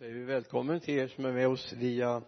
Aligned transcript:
säger 0.00 0.14
vi 0.14 0.24
välkommen 0.24 0.80
till 0.80 0.98
er 0.98 1.08
som 1.08 1.24
är 1.24 1.32
med 1.32 1.48
oss 1.48 1.72
via 1.72 2.22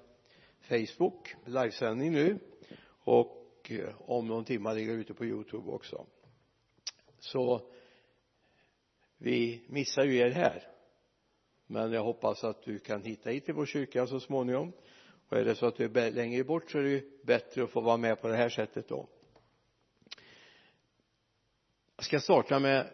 Facebook 0.60 1.34
livesändning 1.44 2.12
nu. 2.12 2.38
Och 2.84 3.70
eh, 3.70 4.00
om 4.10 4.26
någon 4.28 4.44
timme 4.44 4.74
ligger 4.74 4.92
ute 4.92 5.14
på 5.14 5.24
youtube 5.24 5.70
också. 5.70 6.06
Så 7.18 7.70
vi 9.18 9.64
missar 9.68 10.04
ju 10.04 10.16
er 10.16 10.30
här. 10.30 10.68
Men 11.66 11.92
jag 11.92 12.04
hoppas 12.04 12.44
att 12.44 12.62
du 12.62 12.78
kan 12.78 13.02
hitta 13.02 13.30
hit 13.30 13.44
till 13.44 13.54
vår 13.54 13.66
kyrka 13.66 14.06
så 14.06 14.20
småningom. 14.20 14.72
Och 15.28 15.38
är 15.38 15.44
det 15.44 15.54
så 15.54 15.66
att 15.66 15.76
du 15.76 15.84
är 15.84 16.10
längre 16.10 16.44
bort 16.44 16.70
så 16.70 16.78
är 16.78 16.82
det 16.82 16.90
ju 16.90 17.10
bättre 17.24 17.64
att 17.64 17.70
få 17.70 17.80
vara 17.80 17.96
med 17.96 18.20
på 18.20 18.28
det 18.28 18.36
här 18.36 18.48
sättet 18.48 18.88
då. 18.88 19.08
Jag 21.96 22.04
ska 22.04 22.20
starta 22.20 22.58
med 22.58 22.90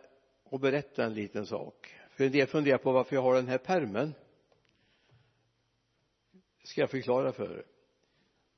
att 0.50 0.60
berätta 0.60 1.04
en 1.04 1.14
liten 1.14 1.46
sak. 1.46 1.94
För 2.10 2.24
en 2.24 2.32
del 2.32 2.46
funderar 2.46 2.78
på 2.78 2.92
varför 2.92 3.16
jag 3.16 3.22
har 3.22 3.34
den 3.34 3.48
här 3.48 3.58
permen 3.58 4.14
ska 6.68 6.80
jag 6.80 6.90
förklara 6.90 7.32
för 7.32 7.58
er. 7.58 7.64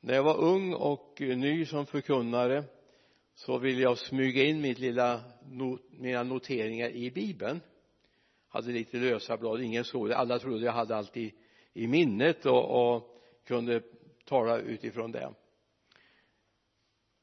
När 0.00 0.14
jag 0.14 0.22
var 0.22 0.36
ung 0.38 0.74
och 0.74 1.20
ny 1.20 1.66
som 1.66 1.86
förkunnare 1.86 2.64
så 3.34 3.58
ville 3.58 3.82
jag 3.82 3.98
smyga 3.98 4.44
in 4.44 4.60
mitt 4.60 4.78
lilla 4.78 5.22
not, 5.50 5.80
mina 5.90 6.22
noteringar 6.22 6.90
i 6.90 7.10
bibeln. 7.10 7.60
Hade 8.48 8.72
lite 8.72 8.96
lösa 8.96 9.36
blad, 9.36 9.62
ingen 9.62 9.84
såg 9.84 10.08
det, 10.08 10.16
alla 10.16 10.38
trodde 10.38 10.64
jag 10.64 10.72
hade 10.72 10.96
allt 10.96 11.16
i, 11.16 11.34
i 11.72 11.86
minnet 11.86 12.46
och, 12.46 12.94
och 12.94 13.16
kunde 13.44 13.82
tala 14.24 14.58
utifrån 14.58 15.12
det. 15.12 15.34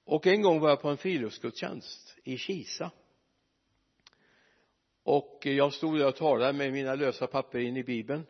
Och 0.05 0.27
en 0.27 0.41
gång 0.41 0.59
var 0.59 0.69
jag 0.69 0.81
på 0.81 0.89
en 0.89 0.97
friluftsgudstjänst 0.97 2.17
i 2.23 2.37
Kisa. 2.37 2.91
Och 5.03 5.39
jag 5.43 5.73
stod 5.73 5.99
där 5.99 6.07
och 6.07 6.15
talade 6.15 6.53
med 6.53 6.73
mina 6.73 6.95
lösa 6.95 7.27
papper 7.27 7.59
in 7.59 7.77
i 7.77 7.83
bibeln 7.83 8.25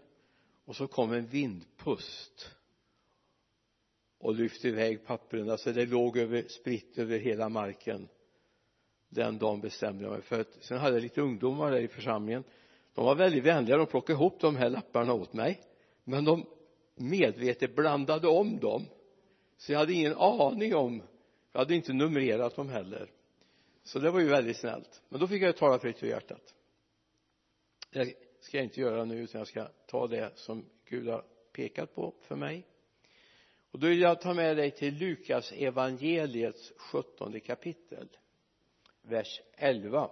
och 0.68 0.76
så 0.76 0.88
kom 0.88 1.14
en 1.14 1.26
vindpust 1.26 2.52
och 4.20 4.36
lyfte 4.36 4.68
iväg 4.68 5.06
papperna. 5.06 5.58
Så 5.58 5.72
det 5.72 5.86
låg 5.86 6.18
över, 6.18 6.48
spritt 6.48 6.98
över 6.98 7.20
hela 7.20 7.50
marken 7.50 8.08
den 9.10 9.38
dagen 9.38 9.62
bestämde 9.62 10.04
jag 10.04 10.14
mig 10.14 10.22
för 10.22 10.40
att 10.40 10.58
sen 10.60 10.78
hade 10.78 10.96
jag 10.96 11.04
lite 11.04 11.22
ungdomar 11.22 11.72
där 11.72 11.80
i 11.80 11.88
församlingen. 11.88 12.44
De 12.94 13.06
var 13.06 13.16
väldigt 13.16 13.44
vänliga. 13.44 13.78
De 13.78 13.88
plockade 13.88 14.20
ihop 14.20 14.40
de 14.40 14.56
här 14.56 14.70
lapparna 14.70 15.14
åt 15.14 15.34
mig. 15.34 15.62
Men 16.04 16.26
de 16.26 16.46
medvetet 16.96 17.76
blandade 17.76 18.28
om 18.28 18.60
dem. 18.60 18.86
Så 19.58 19.72
jag 19.72 19.80
hade 19.80 19.94
ingen 19.94 20.14
aning 20.14 20.76
om 20.76 21.02
jag 21.52 21.60
hade 21.60 21.76
inte 21.76 21.94
numrerat 21.94 22.56
dem 22.56 22.70
heller. 22.70 23.12
Så 23.84 24.00
det 24.00 24.12
var 24.12 24.20
ju 24.20 24.28
väldigt 24.28 24.58
snällt. 24.58 25.02
Men 25.10 25.20
då 25.20 25.28
fick 25.28 25.44
jag 25.44 25.58
tala 25.58 25.80
fritt 25.80 26.04
ur 26.04 26.08
hjärtat 26.08 26.54
ska 28.48 28.58
jag 28.58 28.66
inte 28.66 28.82
göra 28.82 29.06
nu 29.06 29.16
utan 29.16 29.40
jag 29.40 29.48
ska 29.48 29.68
ta 29.86 30.08
det 30.08 30.32
som 30.36 30.66
Gud 30.86 31.08
har 31.08 31.26
pekat 31.52 31.96
på 31.96 32.14
för 32.22 32.36
mig. 32.36 32.66
Och 33.72 33.80
då 33.80 33.88
vill 33.88 34.02
jag 34.02 34.22
ta 34.22 34.34
med 34.34 34.58
dig 34.58 34.72
till 34.72 34.98
Lukas 34.98 35.52
evangeliets 35.52 36.74
sjuttonde 36.78 37.40
kapitel 37.40 38.08
vers 39.02 39.42
11 39.54 40.10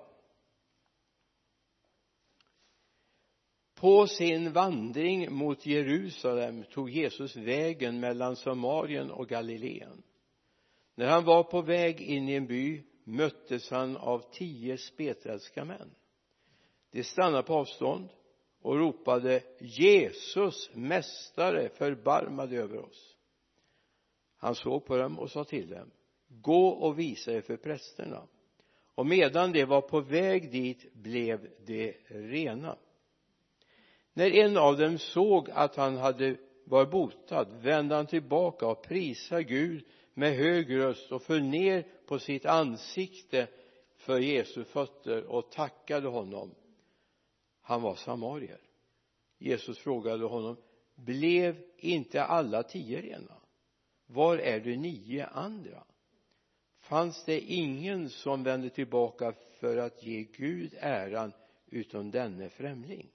på 3.76 4.08
sin 4.08 4.52
vandring 4.54 5.34
mot 5.34 5.66
Jerusalem 5.66 6.64
tog 6.64 6.90
Jesus 6.90 7.36
vägen 7.36 8.00
mellan 8.00 8.36
Samarien 8.36 9.12
och 9.12 9.28
Galileen. 9.28 10.04
När 10.96 11.08
han 11.08 11.26
var 11.26 11.44
på 11.44 11.62
väg 11.62 12.02
in 12.02 12.30
i 12.30 12.34
en 12.34 12.48
by 12.48 12.84
möttes 13.04 13.70
han 13.70 13.98
av 13.98 14.32
tio 14.32 14.78
spetälska 14.78 15.66
män. 15.66 15.96
De 16.92 17.04
stannade 17.04 17.44
på 17.44 17.54
avstånd 17.54 18.10
och 18.66 18.78
ropade 18.78 19.42
Jesus 19.60 20.70
mästare 20.74 21.70
förbarma 21.70 22.46
dig 22.46 22.58
över 22.58 22.86
oss. 22.86 23.16
Han 24.38 24.56
såg 24.56 24.86
på 24.86 24.98
dem 24.98 25.20
och 25.20 25.32
sa 25.32 25.44
till 25.44 25.70
dem 25.70 25.92
gå 26.28 26.68
och 26.68 27.00
visa 27.00 27.32
er 27.32 27.42
för 27.42 27.58
prästerna. 27.58 28.28
Och 28.96 29.06
medan 29.06 29.52
de 29.52 29.66
var 29.66 29.82
på 29.82 30.00
väg 30.00 30.52
dit 30.52 30.94
blev 30.94 31.50
de 31.66 31.94
rena. 32.08 32.78
När 34.14 34.32
en 34.32 34.58
av 34.58 34.78
dem 34.78 34.98
såg 34.98 35.50
att 35.50 35.76
han 35.76 35.98
hade 35.98 36.38
var 36.64 36.86
botad 36.86 37.48
vände 37.62 37.96
han 37.96 38.08
tillbaka 38.08 38.68
och 38.68 38.84
prisade 38.84 39.44
Gud 39.44 39.86
med 40.14 40.36
hög 40.36 40.76
röst 40.76 41.12
och 41.12 41.22
föll 41.22 41.44
ner 41.44 41.88
på 42.08 42.20
sitt 42.20 42.46
ansikte 42.46 43.48
för 43.98 44.20
Jesu 44.20 44.64
fötter 44.64 45.24
och 45.26 45.52
tackade 45.52 46.08
honom 46.08 46.56
han 47.66 47.82
var 47.82 47.96
samarier. 47.96 48.62
Jesus 49.38 49.80
frågade 49.80 50.26
honom 50.26 50.58
blev 50.96 51.64
inte 51.78 52.24
alla 52.24 52.64
tio 52.64 53.02
rena? 53.02 53.42
Var 54.06 54.38
är 54.38 54.60
de 54.60 54.78
nio 54.78 55.26
andra? 55.26 55.84
Fanns 56.80 57.26
det 57.26 57.40
ingen 57.40 58.10
som 58.10 58.44
vände 58.44 58.70
tillbaka 58.70 59.34
för 59.60 59.78
att 59.78 60.04
ge 60.04 60.24
Gud 60.24 60.76
äran 60.80 61.32
utom 61.66 62.12
denne 62.12 62.50
främling? 62.50 63.12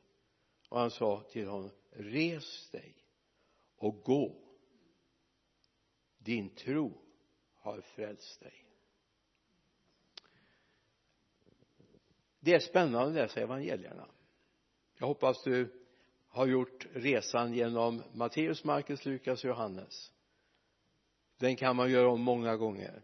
Och 0.69 0.81
han 0.81 0.91
sa 0.91 1.23
till 1.31 1.49
honom 1.49 1.71
res 1.91 2.71
dig 2.71 2.95
och 3.77 4.03
gå. 4.03 4.37
Din 6.19 6.51
tro 6.55 7.01
har 7.55 7.81
frälst 7.81 8.41
dig. 8.41 8.67
Det 12.41 12.55
är 12.55 12.61
spännande 12.61 13.09
att 13.09 13.15
läsa 13.15 13.41
evangelierna 13.41 14.07
jag 15.01 15.07
hoppas 15.07 15.43
du 15.43 15.73
har 16.29 16.47
gjort 16.47 16.87
resan 16.93 17.55
genom 17.55 18.03
Matteus, 18.13 18.65
Markus, 18.65 19.05
Lukas 19.05 19.45
och 19.45 19.49
Johannes. 19.49 20.13
Den 21.39 21.57
kan 21.57 21.77
man 21.77 21.91
göra 21.91 22.09
om 22.09 22.21
många 22.21 22.57
gånger. 22.57 23.03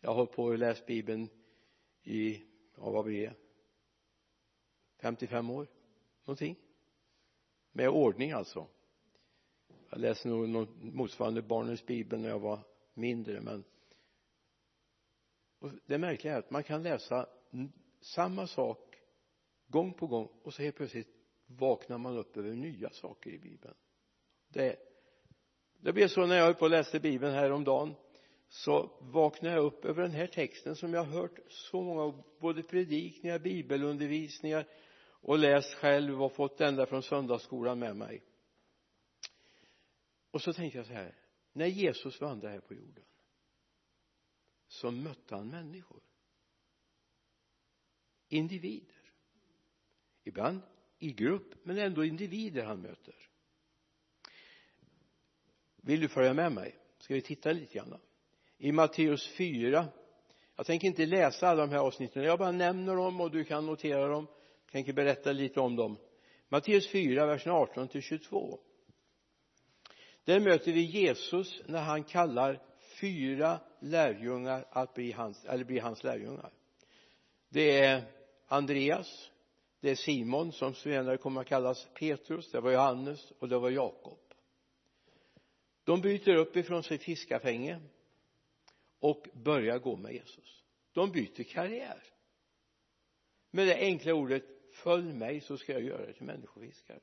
Jag 0.00 0.10
har 0.10 0.14
hållit 0.14 0.32
på 0.32 0.44
och 0.44 0.58
läst 0.58 0.86
bibeln 0.86 1.28
i, 2.02 2.42
ja 2.76 2.90
vad 2.90 3.04
blir 3.04 3.26
det? 3.26 3.34
55 5.00 5.50
år? 5.50 5.66
Någonting? 6.24 6.56
Med 7.72 7.88
ordning 7.88 8.32
alltså. 8.32 8.66
Jag 9.90 10.00
läste 10.00 10.28
nog 10.28 10.48
något 10.48 10.82
motsvarande 10.82 11.42
barnens 11.42 11.86
bibel 11.86 12.20
när 12.20 12.28
jag 12.28 12.38
var 12.38 12.60
mindre 12.94 13.40
men 13.40 13.64
och 15.58 15.70
det 15.86 15.98
märkliga 15.98 16.34
är 16.34 16.38
att 16.38 16.50
man 16.50 16.64
kan 16.64 16.82
läsa 16.82 17.26
samma 18.00 18.46
sak 18.46 18.91
gång 19.72 19.92
på 19.92 20.06
gång 20.06 20.28
och 20.42 20.54
så 20.54 20.62
helt 20.62 20.76
plötsligt 20.76 21.08
vaknar 21.46 21.98
man 21.98 22.16
upp 22.16 22.36
över 22.36 22.54
nya 22.54 22.90
saker 22.90 23.30
i 23.30 23.38
bibeln. 23.38 23.74
Det 24.48 24.76
det 25.82 25.92
blev 25.92 26.08
så 26.08 26.26
när 26.26 26.36
jag 26.36 26.44
höll 26.44 26.54
på 26.54 26.64
och 26.64 26.70
läste 26.70 27.00
bibeln 27.00 27.34
häromdagen 27.34 27.94
så 28.48 28.90
vaknade 29.00 29.54
jag 29.54 29.64
upp 29.64 29.84
över 29.84 30.02
den 30.02 30.10
här 30.10 30.26
texten 30.26 30.76
som 30.76 30.94
jag 30.94 31.04
har 31.04 31.20
hört 31.20 31.38
så 31.48 31.82
många 31.82 32.22
både 32.40 32.62
predikningar, 32.62 33.38
bibelundervisningar 33.38 34.68
och 35.04 35.38
läst 35.38 35.74
själv 35.74 36.22
och 36.22 36.32
fått 36.32 36.60
ända 36.60 36.86
från 36.86 37.02
söndagsskolan 37.02 37.78
med 37.78 37.96
mig. 37.96 38.22
Och 40.30 40.42
så 40.42 40.52
tänkte 40.52 40.78
jag 40.78 40.86
så 40.86 40.92
här 40.92 41.14
när 41.52 41.66
Jesus 41.66 42.20
vandrade 42.20 42.54
här 42.54 42.60
på 42.60 42.74
jorden 42.74 43.04
så 44.68 44.90
mötte 44.90 45.34
han 45.34 45.48
människor. 45.48 46.02
Individer 48.28 49.01
ibland 50.24 50.60
i 50.98 51.12
grupp 51.12 51.54
men 51.62 51.78
ändå 51.78 52.04
individer 52.04 52.64
han 52.64 52.80
möter. 52.80 53.14
Vill 55.76 56.00
du 56.00 56.08
följa 56.08 56.34
med 56.34 56.52
mig? 56.52 56.76
Ska 56.98 57.14
vi 57.14 57.20
titta 57.20 57.52
lite 57.52 57.74
grann 57.74 58.00
i 58.58 58.72
Matteus 58.72 59.28
4 59.28 59.88
jag 60.56 60.66
tänker 60.66 60.88
inte 60.88 61.06
läsa 61.06 61.48
alla 61.48 61.66
de 61.66 61.72
här 61.72 61.78
avsnitten 61.78 62.22
jag 62.22 62.38
bara 62.38 62.52
nämner 62.52 62.96
dem 62.96 63.20
och 63.20 63.30
du 63.30 63.44
kan 63.44 63.66
notera 63.66 64.08
dem. 64.08 64.26
Jag 64.64 64.72
tänker 64.72 64.92
berätta 64.92 65.32
lite 65.32 65.60
om 65.60 65.76
dem. 65.76 65.96
Matteus 66.48 66.88
4 66.88 67.26
versen 67.26 67.52
18 67.52 67.88
till 67.88 68.02
22 68.02 68.58
där 70.24 70.40
möter 70.40 70.72
vi 70.72 70.80
Jesus 70.80 71.62
när 71.66 71.82
han 71.82 72.04
kallar 72.04 72.62
fyra 73.00 73.60
lärjungar 73.80 74.66
att 74.70 74.94
bli 74.94 75.12
hans, 75.12 75.44
eller 75.44 75.64
bli 75.64 75.78
hans 75.78 76.04
lärjungar. 76.04 76.52
Det 77.48 77.78
är 77.78 78.02
Andreas 78.46 79.31
det 79.82 79.90
är 79.90 79.94
Simon 79.94 80.52
som 80.52 80.74
senare 80.74 81.16
kommer 81.16 81.40
att 81.40 81.46
kallas 81.46 81.88
Petrus 81.94 82.50
det 82.50 82.60
var 82.60 82.72
Johannes 82.72 83.30
och 83.38 83.48
det 83.48 83.58
var 83.58 83.70
Jakob. 83.70 84.18
De 85.84 86.00
byter 86.00 86.34
upp 86.36 86.56
ifrån 86.56 86.82
sitt 86.82 87.02
fiskafänge 87.02 87.80
och 88.98 89.28
börjar 89.32 89.78
gå 89.78 89.96
med 89.96 90.12
Jesus. 90.12 90.64
De 90.92 91.12
byter 91.12 91.42
karriär. 91.42 92.02
Med 93.50 93.66
det 93.66 93.76
enkla 93.76 94.14
ordet 94.14 94.44
följ 94.72 95.12
mig 95.12 95.40
så 95.40 95.56
ska 95.56 95.72
jag 95.72 95.82
göra 95.82 96.04
dig 96.04 96.14
till 96.14 96.26
människofiskare. 96.26 97.00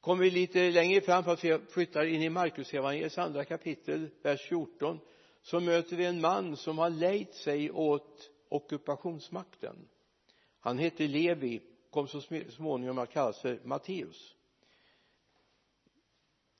Kommer 0.00 0.24
vi 0.24 0.30
lite 0.30 0.70
längre 0.70 1.00
fram 1.00 1.24
fast 1.24 1.44
vi 1.44 1.58
flyttar 1.70 2.04
in 2.04 2.22
i 2.22 2.28
Markus 2.28 2.74
evangeliets 2.74 3.18
andra 3.18 3.44
kapitel 3.44 4.10
vers 4.22 4.48
14 4.48 5.00
så 5.42 5.60
möter 5.60 5.96
vi 5.96 6.04
en 6.04 6.20
man 6.20 6.56
som 6.56 6.78
har 6.78 6.90
lejt 6.90 7.34
sig 7.34 7.70
åt 7.70 8.30
ockupationsmakten 8.48 9.88
han 10.66 10.78
hette 10.78 11.08
Levi 11.08 11.60
kom 11.90 12.08
så 12.08 12.20
småningom 12.50 12.98
att 12.98 13.10
kallas 13.10 13.40
för 13.40 13.60
Matteus. 13.64 14.36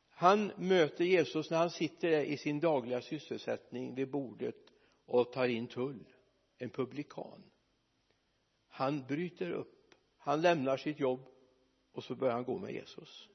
Han 0.08 0.53
möter 0.56 1.05
Jesus 1.05 1.50
när 1.50 1.58
han 1.58 1.70
sitter 1.70 2.11
där 2.11 2.23
i 2.23 2.37
sin 2.37 2.61
dagliga 2.61 3.00
sysselsättning 3.00 3.94
vid 3.94 4.11
bordet 4.11 4.56
och 5.06 5.32
tar 5.32 5.49
in 5.49 5.67
tull 5.67 6.05
en 6.58 6.70
publikan. 6.70 7.43
Han 8.69 9.06
bryter 9.06 9.50
upp 9.50 9.94
han 10.19 10.41
lämnar 10.41 10.76
sitt 10.76 11.00
jobb 11.00 11.20
och 11.93 12.05
så 12.05 12.14
börjar 12.14 12.35
han 12.35 12.44
gå 12.44 12.58
med 12.58 12.73
Jesus. 12.73 13.29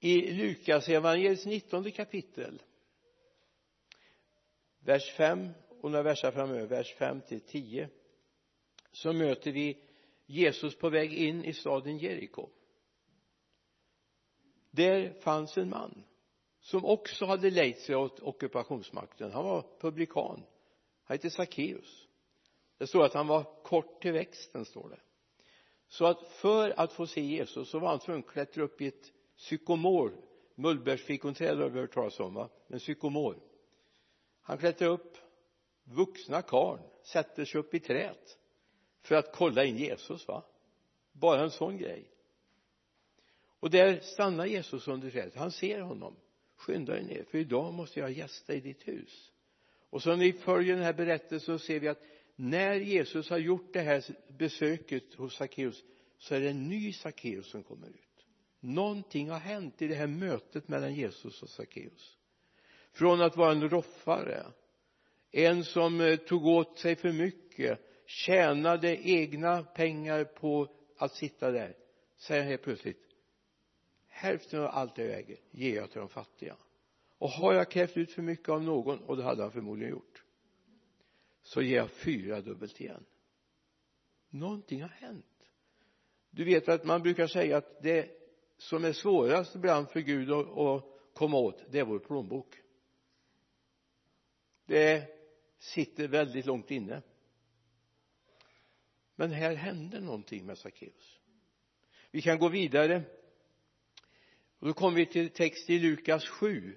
I 0.00 0.32
Lukas 0.32 0.88
evangeliets 0.88 1.46
19 1.46 1.92
kapitel 1.92 2.62
vers 4.78 5.12
5 5.16 5.48
och 5.80 5.90
några 5.90 6.02
verser 6.02 6.30
framöver 6.30 6.66
vers 6.66 6.94
5 6.94 7.20
till 7.20 7.40
10 7.40 7.88
så 8.98 9.12
möter 9.12 9.52
vi 9.52 9.78
Jesus 10.26 10.78
på 10.78 10.88
väg 10.88 11.12
in 11.12 11.44
i 11.44 11.52
staden 11.52 11.98
Jeriko. 11.98 12.48
Där 14.70 15.12
fanns 15.20 15.58
en 15.58 15.70
man 15.70 16.04
som 16.60 16.84
också 16.84 17.24
hade 17.24 17.50
lejt 17.50 17.80
sig 17.80 17.96
åt 17.96 18.20
ockupationsmakten. 18.20 19.32
Han 19.32 19.44
var 19.44 19.66
publikan. 19.80 20.44
Han 21.04 21.14
hette 21.14 21.30
Sackeus 21.30 22.08
det 22.78 22.86
står 22.86 23.04
att 23.04 23.14
han 23.14 23.26
var 23.26 23.62
kort 23.62 24.02
till 24.02 24.12
växten 24.12 24.64
står 24.64 24.88
det. 24.88 25.00
Så 25.88 26.06
att 26.06 26.28
för 26.28 26.80
att 26.80 26.92
få 26.92 27.06
se 27.06 27.20
Jesus 27.20 27.70
så 27.70 27.78
var 27.78 27.88
han 27.88 27.98
tvungen 27.98 28.24
att 28.26 28.32
klättra 28.32 28.62
upp 28.62 28.80
i 28.80 28.86
ett 28.86 29.12
sykomor 29.36 30.12
mullbärsfikonträd 30.54 31.58
har 31.58 31.68
vi 31.68 31.80
hört 31.80 31.94
talas 31.94 32.20
om 32.20 32.34
va? 32.34 32.48
En 32.68 32.80
sykomor 32.80 33.38
han 34.42 34.58
klättrar 34.58 34.88
upp. 34.88 35.16
Vuxna 35.84 36.42
karn 36.42 36.80
sätter 37.02 37.44
sig 37.44 37.60
upp 37.60 37.74
i 37.74 37.80
träet 37.80 38.38
för 39.02 39.14
att 39.14 39.32
kolla 39.32 39.64
in 39.64 39.76
Jesus 39.76 40.28
va? 40.28 40.44
Bara 41.12 41.42
en 41.42 41.50
sån 41.50 41.78
grej. 41.78 42.10
Och 43.60 43.70
där 43.70 44.00
stannar 44.00 44.46
Jesus 44.46 44.88
under 44.88 45.10
trädet 45.10 45.36
han 45.36 45.52
ser 45.52 45.80
honom. 45.80 46.16
Skynda 46.56 46.92
dig 46.92 47.04
ner 47.04 47.24
för 47.30 47.38
idag 47.38 47.74
måste 47.74 48.00
jag 48.00 48.12
gästa 48.12 48.54
i 48.54 48.60
ditt 48.60 48.88
hus. 48.88 49.32
Och 49.90 50.02
så 50.02 50.10
när 50.10 50.24
vi 50.24 50.32
följer 50.32 50.74
den 50.74 50.84
här 50.84 50.92
berättelsen 50.92 51.58
så 51.58 51.64
ser 51.64 51.80
vi 51.80 51.88
att 51.88 52.02
när 52.36 52.74
Jesus 52.74 53.30
har 53.30 53.38
gjort 53.38 53.72
det 53.72 53.80
här 53.80 54.04
besöket 54.28 55.14
hos 55.14 55.36
Sackeus 55.36 55.84
så 56.18 56.34
är 56.34 56.40
det 56.40 56.48
en 56.48 56.68
ny 56.68 56.92
Sackeus 56.92 57.46
som 57.46 57.62
kommer 57.62 57.88
ut. 57.88 58.26
Någonting 58.60 59.30
har 59.30 59.38
hänt 59.38 59.82
i 59.82 59.88
det 59.88 59.94
här 59.94 60.06
mötet 60.06 60.68
mellan 60.68 60.94
Jesus 60.94 61.42
och 61.42 61.48
Sackeus 61.48 62.18
från 62.92 63.20
att 63.20 63.36
vara 63.36 63.52
en 63.52 63.68
roffare 63.68 64.46
en 65.30 65.64
som 65.64 66.00
eh, 66.00 66.16
tog 66.16 66.46
åt 66.46 66.78
sig 66.78 66.96
för 66.96 67.12
mycket 67.12 67.80
tjänade 68.08 69.08
egna 69.08 69.62
pengar 69.62 70.24
på 70.24 70.68
att 70.96 71.12
sitta 71.12 71.50
där. 71.50 71.76
Säger 72.16 72.42
han 72.42 72.50
helt 72.50 72.62
plötsligt 72.62 73.08
hälften 74.06 74.60
av 74.60 74.66
allt 74.66 74.98
jag 74.98 75.06
äger 75.06 75.38
ger 75.50 75.76
jag 75.76 75.90
till 75.90 75.98
de 75.98 76.08
fattiga. 76.08 76.56
Och 77.18 77.28
har 77.28 77.54
jag 77.54 77.70
krävt 77.70 77.96
ut 77.96 78.12
för 78.12 78.22
mycket 78.22 78.48
av 78.48 78.62
någon 78.62 78.98
och 78.98 79.16
det 79.16 79.22
hade 79.22 79.42
han 79.42 79.52
förmodligen 79.52 79.90
gjort 79.90 80.24
så 81.42 81.62
ger 81.62 81.76
jag 81.76 81.90
fyra 81.90 82.40
dubbelt 82.40 82.80
igen. 82.80 83.04
Någonting 84.30 84.82
har 84.82 84.88
hänt. 84.88 85.50
Du 86.30 86.44
vet 86.44 86.68
att 86.68 86.84
man 86.84 87.02
brukar 87.02 87.26
säga 87.26 87.56
att 87.56 87.82
det 87.82 88.10
som 88.56 88.84
är 88.84 88.92
svårast 88.92 89.54
ibland 89.54 89.90
för 89.90 90.00
Gud 90.00 90.30
att, 90.30 90.84
komma 91.14 91.38
åt 91.38 91.64
det 91.70 91.78
är 91.78 91.84
vår 91.84 91.98
plånbok. 91.98 92.56
Det 94.66 95.04
sitter 95.58 96.08
väldigt 96.08 96.46
långt 96.46 96.70
inne 96.70 97.02
men 99.18 99.30
här 99.30 99.54
hände 99.54 100.00
någonting 100.00 100.46
med 100.46 100.58
Sackeus. 100.58 101.18
Vi 102.10 102.22
kan 102.22 102.38
gå 102.38 102.48
vidare. 102.48 103.02
Och 104.58 104.66
då 104.66 104.72
kommer 104.72 104.96
vi 104.96 105.06
till 105.06 105.30
text 105.30 105.70
i 105.70 105.78
Lukas 105.78 106.28
7 106.28 106.76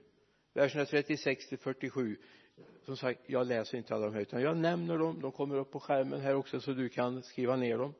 verserna 0.53 0.85
36 0.85 1.49
till 1.49 1.57
47 1.57 2.17
som 2.85 2.97
sagt 2.97 3.19
jag 3.25 3.47
läser 3.47 3.77
inte 3.77 3.95
alla 3.95 4.05
de 4.05 4.13
här 4.13 4.21
utan 4.21 4.41
jag 4.41 4.57
nämner 4.57 4.97
dem. 4.97 5.21
De 5.21 5.31
kommer 5.31 5.55
upp 5.55 5.71
på 5.71 5.79
skärmen 5.79 6.21
här 6.21 6.35
också 6.35 6.61
så 6.61 6.73
du 6.73 6.89
kan 6.89 7.23
skriva 7.23 7.55
ner 7.55 7.77
dem. 7.77 7.93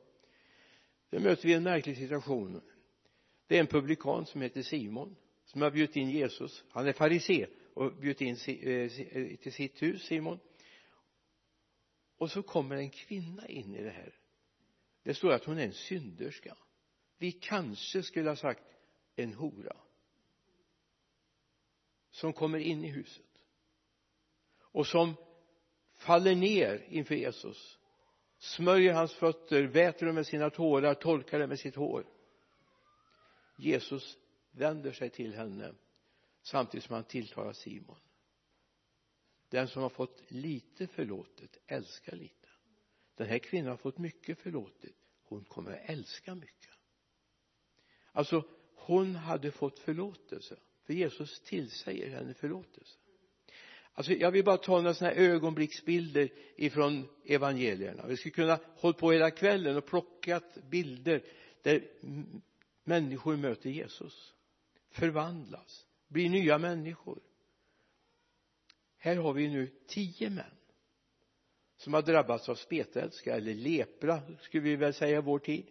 Då 1.10 1.20
möter 1.20 1.48
vi 1.48 1.54
en 1.54 1.62
märklig 1.62 1.96
situation. 1.96 2.60
Det 3.46 3.56
är 3.56 3.60
en 3.60 3.66
publikan 3.66 4.26
som 4.26 4.42
heter 4.42 4.62
Simon 4.62 5.16
som 5.44 5.62
har 5.62 5.70
bjudit 5.70 5.96
in 5.96 6.10
Jesus. 6.10 6.64
Han 6.70 6.86
är 6.86 6.92
farisé 6.92 7.46
och 7.74 7.92
bjudit 7.92 8.20
in 8.20 8.56
eh, 8.56 9.36
till 9.36 9.52
sitt 9.52 9.82
hus 9.82 10.02
Simon. 10.02 10.38
Och 12.18 12.30
så 12.30 12.42
kommer 12.42 12.76
en 12.76 12.90
kvinna 12.90 13.48
in 13.48 13.74
i 13.74 13.82
det 13.82 13.90
här 13.90 14.21
det 15.02 15.14
står 15.14 15.32
att 15.32 15.44
hon 15.44 15.58
är 15.58 15.64
en 15.64 15.72
synderska. 15.72 16.56
Vi 17.18 17.32
kanske 17.32 18.02
skulle 18.02 18.28
ha 18.28 18.36
sagt 18.36 18.64
en 19.16 19.34
hora 19.34 19.76
som 22.10 22.32
kommer 22.32 22.58
in 22.58 22.84
i 22.84 22.88
huset 22.88 23.26
och 24.58 24.86
som 24.86 25.14
faller 25.94 26.34
ner 26.34 26.86
inför 26.88 27.14
Jesus 27.14 27.78
smörjer 28.38 28.92
hans 28.92 29.14
fötter, 29.14 29.62
väter 29.62 30.06
dem 30.06 30.14
med 30.14 30.26
sina 30.26 30.50
tårar, 30.50 30.94
torkar 30.94 31.38
dem 31.38 31.48
med 31.48 31.58
sitt 31.58 31.76
hår. 31.76 32.06
Jesus 33.58 34.18
vänder 34.50 34.92
sig 34.92 35.10
till 35.10 35.34
henne 35.34 35.74
samtidigt 36.42 36.84
som 36.84 36.94
han 36.94 37.04
tilltalar 37.04 37.52
Simon. 37.52 37.98
Den 39.48 39.68
som 39.68 39.82
har 39.82 39.88
fått 39.88 40.22
lite 40.28 40.86
förlåtet 40.86 41.58
älskar 41.66 42.16
lite 42.16 42.41
den 43.14 43.26
här 43.26 43.38
kvinnan 43.38 43.70
har 43.70 43.76
fått 43.76 43.98
mycket 43.98 44.38
förlåtet. 44.38 44.94
Hon 45.22 45.44
kommer 45.44 45.72
att 45.72 45.90
älska 45.90 46.34
mycket. 46.34 46.70
Alltså 48.12 48.44
hon 48.74 49.16
hade 49.16 49.50
fått 49.50 49.78
förlåtelse 49.78 50.56
för 50.84 50.94
Jesus 50.94 51.40
tillsäger 51.40 52.10
henne 52.10 52.34
förlåtelse. 52.34 52.98
Alltså 53.92 54.12
jag 54.12 54.30
vill 54.30 54.44
bara 54.44 54.56
ta 54.56 54.76
några 54.76 54.94
sådana 54.94 55.14
här 55.14 55.22
ögonblicksbilder 55.22 56.32
ifrån 56.56 57.08
evangelierna. 57.24 58.06
Vi 58.06 58.16
skulle 58.16 58.32
kunna 58.32 58.60
hålla 58.76 58.98
på 58.98 59.12
hela 59.12 59.30
kvällen 59.30 59.76
och 59.76 59.86
plockat 59.86 60.58
bilder 60.70 61.24
där 61.62 61.88
människor 62.84 63.36
möter 63.36 63.70
Jesus 63.70 64.34
förvandlas 64.90 65.86
blir 66.08 66.30
nya 66.30 66.58
människor. 66.58 67.20
Här 68.96 69.16
har 69.16 69.32
vi 69.32 69.48
nu 69.48 69.66
tio 69.86 70.30
män 70.30 70.56
som 71.82 71.94
har 71.94 72.02
drabbats 72.02 72.48
av 72.48 72.54
spetälska 72.54 73.36
eller 73.36 73.54
lepra 73.54 74.20
skulle 74.40 74.62
vi 74.62 74.76
väl 74.76 74.94
säga 74.94 75.18
i 75.18 75.22
vår 75.22 75.38
tid. 75.38 75.66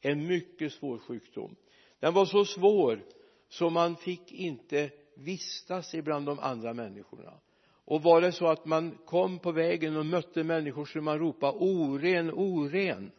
En 0.00 0.26
mycket 0.26 0.72
svår 0.72 0.98
sjukdom. 0.98 1.56
Den 2.00 2.14
var 2.14 2.24
så 2.24 2.44
svår 2.44 3.04
så 3.48 3.70
man 3.70 3.96
fick 3.96 4.32
inte 4.32 4.90
vistas 5.14 5.94
ibland 5.94 6.26
de 6.26 6.38
andra 6.38 6.74
människorna. 6.74 7.40
Och 7.84 8.02
var 8.02 8.20
det 8.20 8.32
så 8.32 8.46
att 8.46 8.64
man 8.64 8.98
kom 9.04 9.38
på 9.38 9.52
vägen 9.52 9.96
och 9.96 10.06
mötte 10.06 10.44
människor 10.44 10.84
så 10.84 11.00
man 11.00 11.18
ropade 11.18 11.58
oren, 11.58 12.30
oren. 12.30 13.10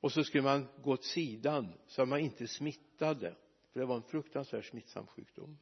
Och 0.00 0.12
så 0.12 0.24
skulle 0.24 0.42
man 0.42 0.68
gå 0.82 0.92
åt 0.92 1.04
sidan 1.04 1.68
så 1.86 2.02
att 2.02 2.08
man 2.08 2.20
inte 2.20 2.46
smittade. 2.46 3.34
För 3.72 3.80
det 3.80 3.86
var 3.86 3.96
en 3.96 4.02
fruktansvärt 4.02 4.64
smittsam 4.64 5.06
sjukdom 5.06 5.58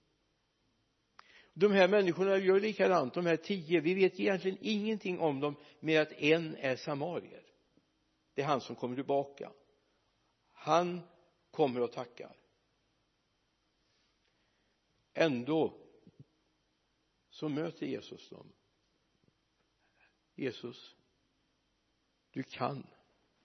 de 1.53 1.73
här 1.73 1.89
människorna 1.89 2.37
gör 2.37 2.61
likadant. 2.61 3.15
De 3.15 3.27
här 3.27 3.37
tio 3.37 3.81
vi 3.81 3.95
vet 3.95 4.21
egentligen 4.21 4.59
ingenting 4.61 5.19
om 5.19 5.41
dem 5.41 5.57
mer 5.81 6.01
att 6.01 6.13
en 6.13 6.57
är 6.57 6.77
samarier. 6.77 7.43
Det 8.35 8.43
är 8.43 8.47
han 8.47 8.61
som 8.61 8.77
kommer 8.77 8.95
tillbaka. 8.95 9.53
Han 10.53 11.01
kommer 11.51 11.81
och 11.81 11.93
tackar. 11.93 12.37
Ändå 15.15 15.75
så 17.31 17.49
möter 17.49 17.87
Jesus 17.87 18.29
dem. 18.29 18.53
Jesus 20.35 20.97
du 22.31 22.43
kan 22.43 22.87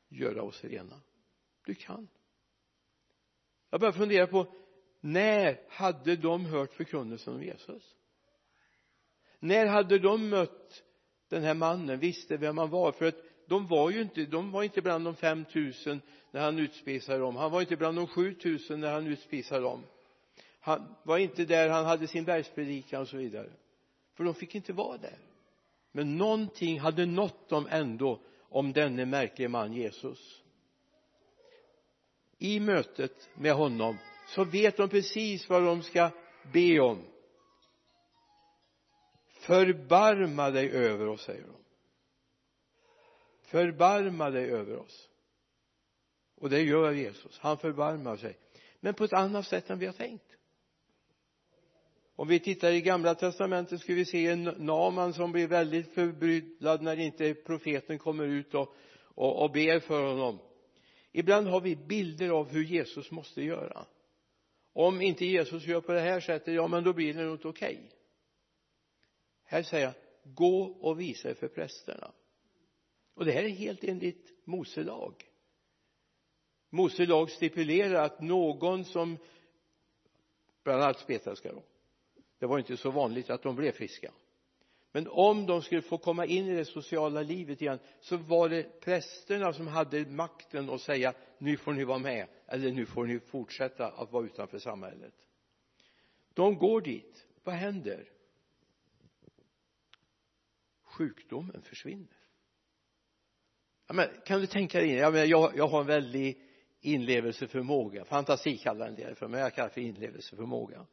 göra 0.07 0.43
oss 0.43 0.63
rena. 0.63 1.01
Du 1.65 1.75
kan. 1.75 2.07
Jag 3.69 3.79
börjar 3.79 3.93
fundera 3.93 4.27
på 4.27 4.53
när 5.05 5.59
hade 5.69 6.15
de 6.15 6.45
hört 6.45 6.73
förkunnelsen 6.73 7.33
om 7.33 7.43
Jesus? 7.43 7.95
När 9.39 9.65
hade 9.65 9.99
de 9.99 10.29
mött 10.29 10.83
den 11.29 11.43
här 11.43 11.53
mannen? 11.53 11.99
Visste 11.99 12.37
vem 12.37 12.57
han 12.57 12.69
var? 12.69 12.91
För 12.91 13.05
att 13.05 13.15
de 13.47 13.67
var 13.67 13.89
ju 13.89 14.01
inte 14.01 14.25
de 14.25 14.51
var 14.51 14.63
inte 14.63 14.81
bland 14.81 15.05
de 15.05 15.15
5000 15.15 16.01
när 16.31 16.41
han 16.41 16.59
utspisade 16.59 17.19
dem. 17.19 17.35
Han 17.35 17.51
var 17.51 17.61
inte 17.61 17.75
bland 17.75 17.97
de 17.97 18.07
7000 18.07 18.79
när 18.79 18.93
han 18.93 19.07
utspisade 19.07 19.61
dem. 19.61 19.83
Han 20.59 20.95
var 21.03 21.17
inte 21.17 21.45
där 21.45 21.69
han 21.69 21.85
hade 21.85 22.07
sin 22.07 22.25
bergspredikan 22.25 23.01
och 23.01 23.07
så 23.07 23.17
vidare. 23.17 23.49
För 24.13 24.23
de 24.23 24.33
fick 24.33 24.55
inte 24.55 24.73
vara 24.73 24.97
där. 24.97 25.17
Men 25.91 26.17
någonting 26.17 26.79
hade 26.79 27.05
nått 27.05 27.49
dem 27.49 27.67
ändå 27.69 28.19
om 28.39 28.73
denne 28.73 29.05
märklige 29.05 29.49
man 29.49 29.73
Jesus. 29.73 30.41
I 32.37 32.59
mötet 32.59 33.29
med 33.35 33.53
honom 33.53 33.97
så 34.25 34.43
vet 34.43 34.77
de 34.77 34.89
precis 34.89 35.49
vad 35.49 35.63
de 35.63 35.83
ska 35.83 36.11
be 36.53 36.79
om. 36.79 37.03
Förbarma 39.39 40.51
dig 40.51 40.69
över 40.69 41.07
oss 41.07 41.21
säger 41.21 41.43
de. 41.43 41.55
Förbarma 43.41 44.29
dig 44.29 44.51
över 44.51 44.77
oss. 44.77 45.09
Och 46.35 46.49
det 46.49 46.61
gör 46.61 46.91
Jesus. 46.91 47.39
Han 47.39 47.57
förbarmar 47.57 48.17
sig. 48.17 48.37
Men 48.79 48.93
på 48.93 49.03
ett 49.03 49.13
annat 49.13 49.47
sätt 49.47 49.69
än 49.69 49.79
vi 49.79 49.85
har 49.85 49.93
tänkt. 49.93 50.35
Om 52.15 52.27
vi 52.27 52.39
tittar 52.39 52.71
i 52.71 52.81
gamla 52.81 53.15
testamentet 53.15 53.81
skulle 53.81 53.97
vi 53.97 54.05
se 54.05 54.27
en 54.27 54.43
Naman 54.43 55.13
som 55.13 55.31
blir 55.31 55.47
väldigt 55.47 55.93
förbryllad 55.93 56.81
när 56.81 56.99
inte 56.99 57.33
profeten 57.33 57.99
kommer 57.99 58.25
ut 58.25 58.53
och, 58.53 58.75
och, 58.99 59.43
och 59.43 59.51
ber 59.51 59.79
för 59.79 60.07
honom. 60.07 60.39
Ibland 61.11 61.47
har 61.47 61.61
vi 61.61 61.75
bilder 61.75 62.29
av 62.29 62.49
hur 62.49 62.63
Jesus 62.63 63.11
måste 63.11 63.41
göra 63.41 63.85
om 64.77 65.01
inte 65.01 65.25
Jesus 65.25 65.65
gör 65.65 65.81
på 65.81 65.91
det 65.91 65.99
här 65.99 66.19
sättet 66.19 66.53
ja 66.53 66.67
men 66.67 66.83
då 66.83 66.93
blir 66.93 67.13
det 67.13 67.23
nog 67.23 67.35
inte 67.35 67.47
okej. 67.47 67.75
Okay. 67.75 67.89
här 69.43 69.63
säger 69.63 69.85
jag 69.85 69.93
gå 70.23 70.63
och 70.63 70.99
visa 70.99 71.29
er 71.29 71.33
för 71.33 71.47
prästerna. 71.47 72.11
Och 73.13 73.25
det 73.25 73.31
här 73.31 73.43
är 73.43 73.49
helt 73.49 73.83
enligt 73.83 74.47
Mose 74.47 74.83
lag. 74.83 75.23
Mose 76.69 77.05
lag 77.05 77.31
stipulerar 77.31 78.05
att 78.05 78.21
någon 78.21 78.85
som 78.85 79.17
bland 80.63 80.83
annat 80.83 80.99
spetälska 80.99 81.51
då 81.51 81.63
det 82.39 82.45
var 82.45 82.57
inte 82.57 82.77
så 82.77 82.91
vanligt 82.91 83.29
att 83.29 83.43
de 83.43 83.55
blev 83.55 83.71
friska 83.71 84.11
men 84.95 85.07
om 85.07 85.45
de 85.45 85.61
skulle 85.61 85.81
få 85.81 85.97
komma 85.97 86.25
in 86.25 86.47
i 86.47 86.55
det 86.55 86.65
sociala 86.65 87.21
livet 87.21 87.61
igen 87.61 87.79
så 88.01 88.17
var 88.17 88.49
det 88.49 88.79
prästerna 88.81 89.53
som 89.53 89.67
hade 89.67 90.05
makten 90.05 90.69
att 90.69 90.81
säga 90.81 91.13
nu 91.37 91.57
får 91.57 91.73
ni 91.73 91.83
vara 91.83 91.97
med 91.97 92.27
eller 92.47 92.71
nu 92.71 92.85
får 92.85 93.05
ni 93.05 93.19
fortsätta 93.19 93.87
att 93.87 94.11
vara 94.11 94.25
utanför 94.25 94.59
samhället. 94.59 95.13
De 96.33 96.57
går 96.57 96.81
dit. 96.81 97.27
Vad 97.43 97.55
händer? 97.55 98.09
Sjukdomen 100.83 101.61
försvinner. 101.61 102.17
Ja, 103.87 103.93
men, 103.93 104.07
kan 104.25 104.41
du 104.41 104.47
tänka 104.47 104.79
dig 104.79 104.91
ja, 104.91 105.11
men 105.11 105.29
jag, 105.29 105.57
jag 105.57 105.67
har 105.67 105.81
en 105.81 105.87
väldig 105.87 106.41
inlevelseförmåga. 106.81 108.05
Fantasi 108.05 108.57
kallar 108.57 108.87
en 108.87 108.95
del 108.95 109.15
för 109.15 109.27
men 109.27 109.39
jag 109.39 109.53
kallar 109.53 109.67
det 109.67 109.73
för 109.73 109.81
inlevelseförmåga. 109.81 110.85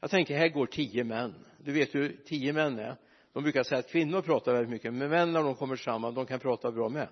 Jag 0.00 0.10
tänker 0.10 0.36
här 0.36 0.48
går 0.48 0.66
tio 0.66 1.04
män. 1.04 1.34
Du 1.58 1.72
vet 1.72 1.94
hur 1.94 2.16
tio 2.24 2.52
män 2.52 2.78
är 2.78 2.96
de 3.36 3.42
brukar 3.42 3.62
säga 3.62 3.78
att 3.78 3.88
kvinnor 3.88 4.22
pratar 4.22 4.52
väldigt 4.52 4.70
mycket 4.70 4.94
men 4.94 5.10
män 5.10 5.32
när 5.32 5.42
de 5.42 5.54
kommer 5.54 5.76
samman 5.76 6.14
de 6.14 6.26
kan 6.26 6.40
prata 6.40 6.72
bra 6.72 6.88
med. 6.88 7.08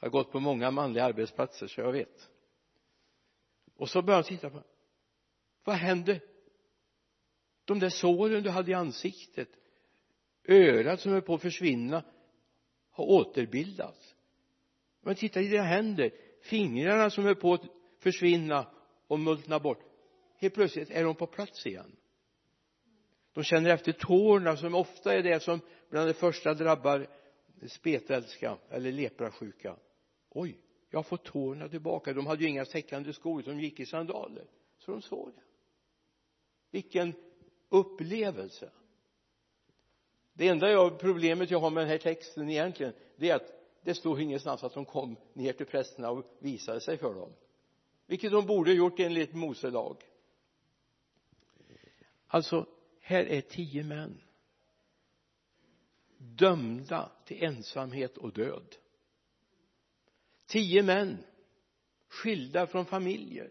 Jag 0.00 0.06
har 0.06 0.10
gått 0.10 0.32
på 0.32 0.40
många 0.40 0.70
manliga 0.70 1.04
arbetsplatser 1.04 1.66
så 1.66 1.80
jag 1.80 1.92
vet. 1.92 2.28
Och 3.76 3.88
så 3.88 4.02
börjar 4.02 4.22
de 4.22 4.28
titta 4.28 4.50
på 4.50 4.62
vad 5.64 5.76
hände? 5.76 6.20
De 7.64 7.78
där 7.78 7.88
såren 7.88 8.42
du 8.42 8.50
hade 8.50 8.70
i 8.70 8.74
ansiktet 8.74 9.48
örat 10.48 11.00
som 11.00 11.12
är 11.12 11.20
på 11.20 11.34
att 11.34 11.42
försvinna 11.42 12.04
har 12.90 13.04
återbildats. 13.04 14.14
Men 15.00 15.14
titta 15.14 15.40
i 15.40 15.48
dina 15.48 15.62
händer 15.62 16.10
fingrarna 16.42 17.10
som 17.10 17.26
är 17.26 17.34
på 17.34 17.54
att 17.54 17.64
försvinna 17.98 18.66
och 19.06 19.20
multna 19.20 19.58
bort. 19.58 19.80
Helt 20.36 20.54
plötsligt 20.54 20.90
är 20.90 21.04
de 21.04 21.14
på 21.14 21.26
plats 21.26 21.66
igen 21.66 21.96
de 23.36 23.44
känner 23.44 23.70
efter 23.70 23.92
tårna 23.92 24.56
som 24.56 24.74
ofta 24.74 25.14
är 25.14 25.22
det 25.22 25.42
som 25.42 25.60
bland 25.90 26.08
det 26.08 26.14
första 26.14 26.54
drabbar 26.54 27.06
spetälska 27.68 28.58
eller 28.70 28.92
leprasjuka. 28.92 29.76
Oj 30.30 30.58
jag 30.90 30.98
har 30.98 31.02
fått 31.04 31.24
tårna 31.24 31.68
tillbaka. 31.68 32.12
De 32.12 32.26
hade 32.26 32.42
ju 32.42 32.48
inga 32.48 32.64
täckande 32.64 33.12
skor 33.12 33.42
de 33.42 33.60
gick 33.60 33.80
i 33.80 33.86
sandaler. 33.86 34.44
Så 34.78 34.90
de 34.90 35.02
såg 35.02 35.32
det. 35.36 35.42
Vilken 36.70 37.14
upplevelse. 37.68 38.70
Det 40.32 40.48
enda 40.48 40.70
jag, 40.70 40.98
problemet 40.98 41.50
jag 41.50 41.60
har 41.60 41.70
med 41.70 41.82
den 41.82 41.90
här 41.90 41.98
texten 41.98 42.50
egentligen 42.50 42.92
det 43.16 43.30
är 43.30 43.34
att 43.34 43.52
det 43.82 43.94
står 43.94 44.20
ingenstans 44.20 44.64
att 44.64 44.74
de 44.74 44.84
kom 44.84 45.16
ner 45.32 45.52
till 45.52 45.66
prästerna 45.66 46.10
och 46.10 46.26
visade 46.38 46.80
sig 46.80 46.98
för 46.98 47.14
dem. 47.14 47.32
Vilket 48.06 48.32
de 48.32 48.46
borde 48.46 48.72
gjort 48.72 49.00
enligt 49.00 49.34
Mose 49.34 49.70
lag. 49.70 49.96
Alltså 52.26 52.66
här 53.06 53.24
är 53.26 53.40
tio 53.40 53.84
män. 53.84 54.20
Dömda 56.18 57.10
till 57.24 57.44
ensamhet 57.44 58.16
och 58.16 58.32
död. 58.32 58.76
Tio 60.46 60.82
män 60.82 61.24
skilda 62.08 62.66
från 62.66 62.86
familjer 62.86 63.50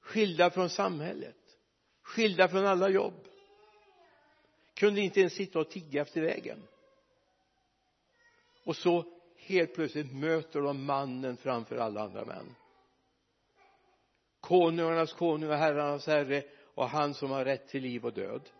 skilda 0.00 0.50
från 0.50 0.70
samhället 0.70 1.58
skilda 2.02 2.48
från 2.48 2.66
alla 2.66 2.88
jobb. 2.88 3.28
Kunde 4.74 5.00
inte 5.00 5.20
ens 5.20 5.32
sitta 5.32 5.58
och 5.58 5.70
tigga 5.70 6.02
efter 6.02 6.22
vägen. 6.22 6.62
Och 8.64 8.76
så 8.76 9.04
helt 9.36 9.74
plötsligt 9.74 10.12
möter 10.12 10.60
de 10.60 10.84
mannen 10.84 11.36
framför 11.36 11.76
alla 11.76 12.02
andra 12.02 12.24
män. 12.24 12.54
Konungarnas 14.40 15.12
konung 15.12 15.50
och 15.50 15.56
herrarnas 15.56 16.06
herre 16.06 16.44
och 16.74 16.88
han 16.88 17.14
som 17.14 17.30
har 17.30 17.44
rätt 17.44 17.68
till 17.68 17.82
liv 17.82 18.04
och 18.04 18.12
död. 18.12 18.50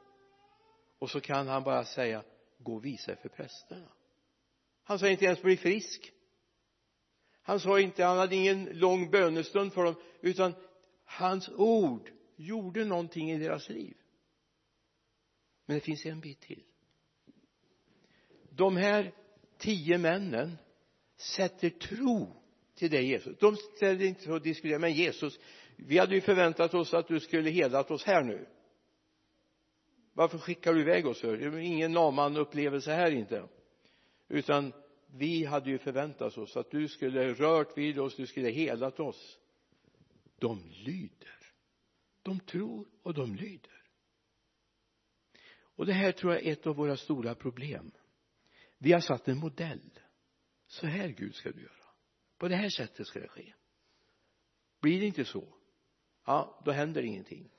Och 0.98 1.10
så 1.10 1.20
kan 1.20 1.48
han 1.48 1.62
bara 1.62 1.84
säga 1.84 2.22
gå 2.58 2.74
och 2.74 2.84
visa 2.84 3.12
er 3.12 3.16
för 3.16 3.28
prästerna. 3.28 3.88
Han 4.84 4.98
sa 4.98 5.08
inte 5.08 5.24
ens 5.24 5.42
bli 5.42 5.56
frisk. 5.56 6.12
Han 7.42 7.60
sa 7.60 7.80
inte, 7.80 8.04
han 8.04 8.18
hade 8.18 8.36
ingen 8.36 8.64
lång 8.64 9.10
bönestund 9.10 9.72
för 9.72 9.84
dem 9.84 9.94
utan 10.20 10.54
hans 11.04 11.48
ord 11.48 12.10
gjorde 12.36 12.84
någonting 12.84 13.30
i 13.30 13.38
deras 13.38 13.68
liv. 13.68 13.96
Men 15.66 15.76
det 15.76 15.80
finns 15.80 16.06
en 16.06 16.20
bit 16.20 16.40
till. 16.40 16.62
De 18.50 18.76
här 18.76 19.14
tio 19.58 19.98
männen 19.98 20.58
sätter 21.16 21.70
tro 21.70 22.42
till 22.74 22.90
det 22.90 23.02
Jesus 23.02 23.38
de 23.38 23.56
ställer 23.56 24.04
inte 24.04 24.32
och 24.32 24.42
diskutera 24.42 24.78
men 24.78 24.92
Jesus 24.92 25.38
vi 25.76 25.98
hade 25.98 26.14
ju 26.14 26.20
förväntat 26.20 26.74
oss 26.74 26.94
att 26.94 27.08
du 27.08 27.20
skulle 27.20 27.50
helat 27.50 27.90
oss 27.90 28.04
här 28.04 28.22
nu. 28.22 28.46
Varför 30.12 30.38
skickar 30.38 30.74
du 30.74 30.80
iväg 30.80 31.06
oss 31.06 31.20
för 31.20 31.36
det 31.36 31.44
är 31.44 31.58
ingen 31.58 31.92
naman 31.92 32.36
upplevelse 32.36 32.92
här 32.92 33.10
inte. 33.10 33.48
Utan 34.28 34.72
vi 35.06 35.44
hade 35.44 35.70
ju 35.70 35.78
förväntat 35.78 36.38
oss 36.38 36.56
att 36.56 36.70
du 36.70 36.88
skulle 36.88 37.34
rört 37.34 37.78
vid 37.78 37.98
oss 37.98 38.16
du 38.16 38.26
skulle 38.26 38.50
helat 38.50 39.00
oss. 39.00 39.38
De 40.38 40.70
lyder. 40.70 41.38
De 42.22 42.40
tror 42.40 42.88
och 43.02 43.14
de 43.14 43.34
lyder. 43.34 43.82
Och 45.76 45.86
det 45.86 45.92
här 45.92 46.12
tror 46.12 46.32
jag 46.32 46.46
är 46.46 46.52
ett 46.52 46.66
av 46.66 46.76
våra 46.76 46.96
stora 46.96 47.34
problem. 47.34 47.90
Vi 48.78 48.92
har 48.92 49.00
satt 49.00 49.28
en 49.28 49.38
modell. 49.38 50.00
Så 50.66 50.86
här 50.86 51.08
Gud 51.08 51.34
ska 51.34 51.50
du 51.50 51.62
göra. 51.62 51.70
På 52.38 52.48
det 52.48 52.56
här 52.56 52.68
sättet 52.68 53.06
ska 53.06 53.20
det 53.20 53.28
ske. 53.28 53.54
Blir 54.80 55.00
det 55.00 55.06
inte 55.06 55.24
så 55.24 55.54
ja 56.24 56.60
då 56.64 56.70
händer 56.70 57.02
ingenting. 57.02 57.50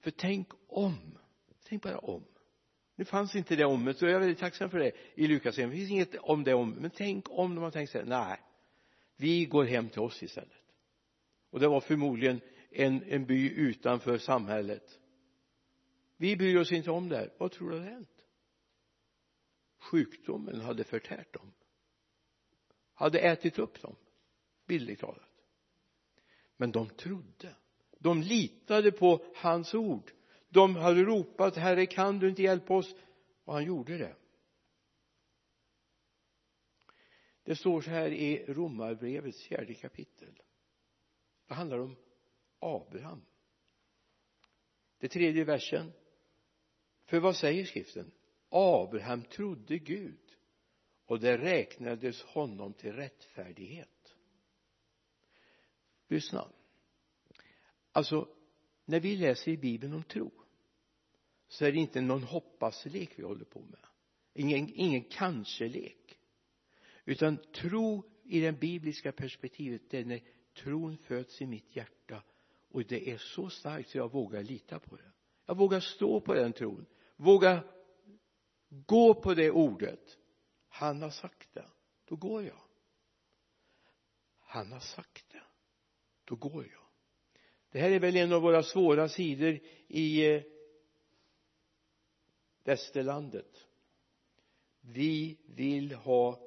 För 0.00 0.10
tänk 0.10 0.48
om. 0.66 1.18
Tänk 1.68 1.82
bara 1.82 1.98
om. 1.98 2.24
Nu 2.96 3.04
fanns 3.04 3.36
inte 3.36 3.56
det 3.56 3.64
omet 3.64 3.98
så 3.98 4.04
jag 4.06 4.14
är 4.14 4.18
väldigt 4.18 4.38
tacksam 4.38 4.70
för 4.70 4.78
det 4.78 4.92
i 5.14 5.26
Lukas 5.26 5.56
det 5.56 5.70
finns 5.70 5.90
inget 5.90 6.14
om 6.14 6.44
det 6.44 6.54
om 6.54 6.70
men 6.70 6.90
tänk 6.90 7.30
om 7.30 7.54
de 7.54 7.64
har 7.64 7.70
tänkt 7.70 7.90
sig 7.90 8.04
nej 8.04 8.40
vi 9.16 9.44
går 9.44 9.64
hem 9.64 9.88
till 9.88 10.00
oss 10.00 10.22
istället. 10.22 10.62
Och 11.50 11.60
det 11.60 11.68
var 11.68 11.80
förmodligen 11.80 12.40
en, 12.70 13.02
en 13.02 13.26
by 13.26 13.50
utanför 13.50 14.18
samhället. 14.18 14.98
Vi 16.16 16.36
bryr 16.36 16.56
oss 16.56 16.72
inte 16.72 16.90
om 16.90 17.08
det 17.08 17.16
här. 17.16 17.32
Vad 17.38 17.52
tror 17.52 17.70
du 17.70 17.78
hade 17.78 17.90
hänt? 17.90 18.10
Sjukdomen 19.78 20.60
hade 20.60 20.84
förtärt 20.84 21.32
dem. 21.34 21.52
Hade 22.94 23.18
ätit 23.18 23.58
upp 23.58 23.82
dem 23.82 23.96
bildligt 24.66 25.00
talat. 25.00 25.30
Men 26.56 26.72
de 26.72 26.88
trodde 26.88 27.56
de 27.98 28.22
litade 28.22 28.92
på 28.92 29.24
hans 29.34 29.74
ord. 29.74 30.12
De 30.48 30.76
hade 30.76 31.02
ropat 31.02 31.56
herre 31.56 31.86
kan 31.86 32.18
du 32.18 32.28
inte 32.28 32.42
hjälpa 32.42 32.74
oss? 32.74 32.94
Och 33.44 33.54
han 33.54 33.64
gjorde 33.64 33.98
det. 33.98 34.16
Det 37.42 37.56
står 37.56 37.80
så 37.80 37.90
här 37.90 38.10
i 38.10 38.44
romarbrevets 38.48 39.42
fjärde 39.42 39.74
kapitel. 39.74 40.42
Det 41.46 41.54
handlar 41.54 41.78
om 41.78 41.96
Abraham. 42.58 43.22
Det 44.98 45.08
tredje 45.08 45.44
versen. 45.44 45.92
För 47.04 47.20
vad 47.20 47.36
säger 47.36 47.64
skriften? 47.64 48.12
Abraham 48.48 49.22
trodde 49.22 49.78
Gud 49.78 50.36
och 51.06 51.20
det 51.20 51.38
räknades 51.38 52.22
honom 52.22 52.72
till 52.72 52.92
rättfärdighet. 52.92 54.16
Lyssna 56.08 56.48
alltså 57.96 58.28
när 58.84 59.00
vi 59.00 59.16
läser 59.16 59.52
i 59.52 59.56
bibeln 59.56 59.94
om 59.94 60.02
tro 60.02 60.30
så 61.48 61.64
är 61.64 61.72
det 61.72 61.78
inte 61.78 62.00
någon 62.00 62.22
hoppaslek 62.22 63.10
vi 63.16 63.22
håller 63.22 63.44
på 63.44 63.60
med. 63.60 63.86
Ingen, 64.34 64.70
ingen 64.74 65.04
kanske-lek. 65.04 66.18
Utan 67.04 67.36
tro 67.36 68.02
i 68.24 68.40
det 68.40 68.52
bibliska 68.52 69.12
perspektivet 69.12 69.82
det 69.90 69.98
är 69.98 70.04
när 70.04 70.20
tron 70.54 70.96
föds 70.96 71.42
i 71.42 71.46
mitt 71.46 71.76
hjärta. 71.76 72.22
Och 72.68 72.84
det 72.84 73.10
är 73.10 73.18
så 73.18 73.50
starkt 73.50 73.88
så 73.88 73.98
jag 73.98 74.12
vågar 74.12 74.42
lita 74.42 74.78
på 74.78 74.96
det. 74.96 75.12
Jag 75.46 75.56
vågar 75.56 75.80
stå 75.80 76.20
på 76.20 76.34
den 76.34 76.52
tron. 76.52 76.86
Våga 77.16 77.64
gå 78.68 79.14
på 79.14 79.34
det 79.34 79.50
ordet. 79.50 80.18
Han 80.68 81.02
har 81.02 81.10
sagt 81.10 81.54
det. 81.54 81.68
Då 82.04 82.16
går 82.16 82.42
jag. 82.42 82.62
Han 84.40 84.72
har 84.72 84.80
sagt 84.80 85.30
det. 85.32 85.42
Då 86.24 86.36
går 86.36 86.66
jag 86.72 86.85
det 87.76 87.82
här 87.82 87.90
är 87.90 87.98
väl 87.98 88.16
en 88.16 88.32
av 88.32 88.42
våra 88.42 88.62
svåra 88.62 89.08
sidor 89.08 89.58
i 89.88 90.26
eh, 90.26 90.42
västerlandet. 92.64 93.66
Vi 94.80 95.38
vill 95.46 95.92
ha 95.92 96.40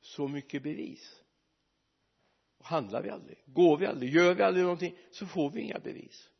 så 0.00 0.28
mycket 0.28 0.62
bevis. 0.62 1.22
Och 2.58 2.66
handlar 2.66 3.02
vi 3.02 3.10
aldrig? 3.10 3.38
Går 3.46 3.76
vi 3.76 3.86
aldrig? 3.86 4.14
Gör 4.14 4.34
vi 4.34 4.42
aldrig 4.42 4.64
någonting? 4.64 4.96
Så 5.10 5.26
får 5.26 5.50
vi 5.50 5.60
inga 5.60 5.78
bevis. 5.78 6.30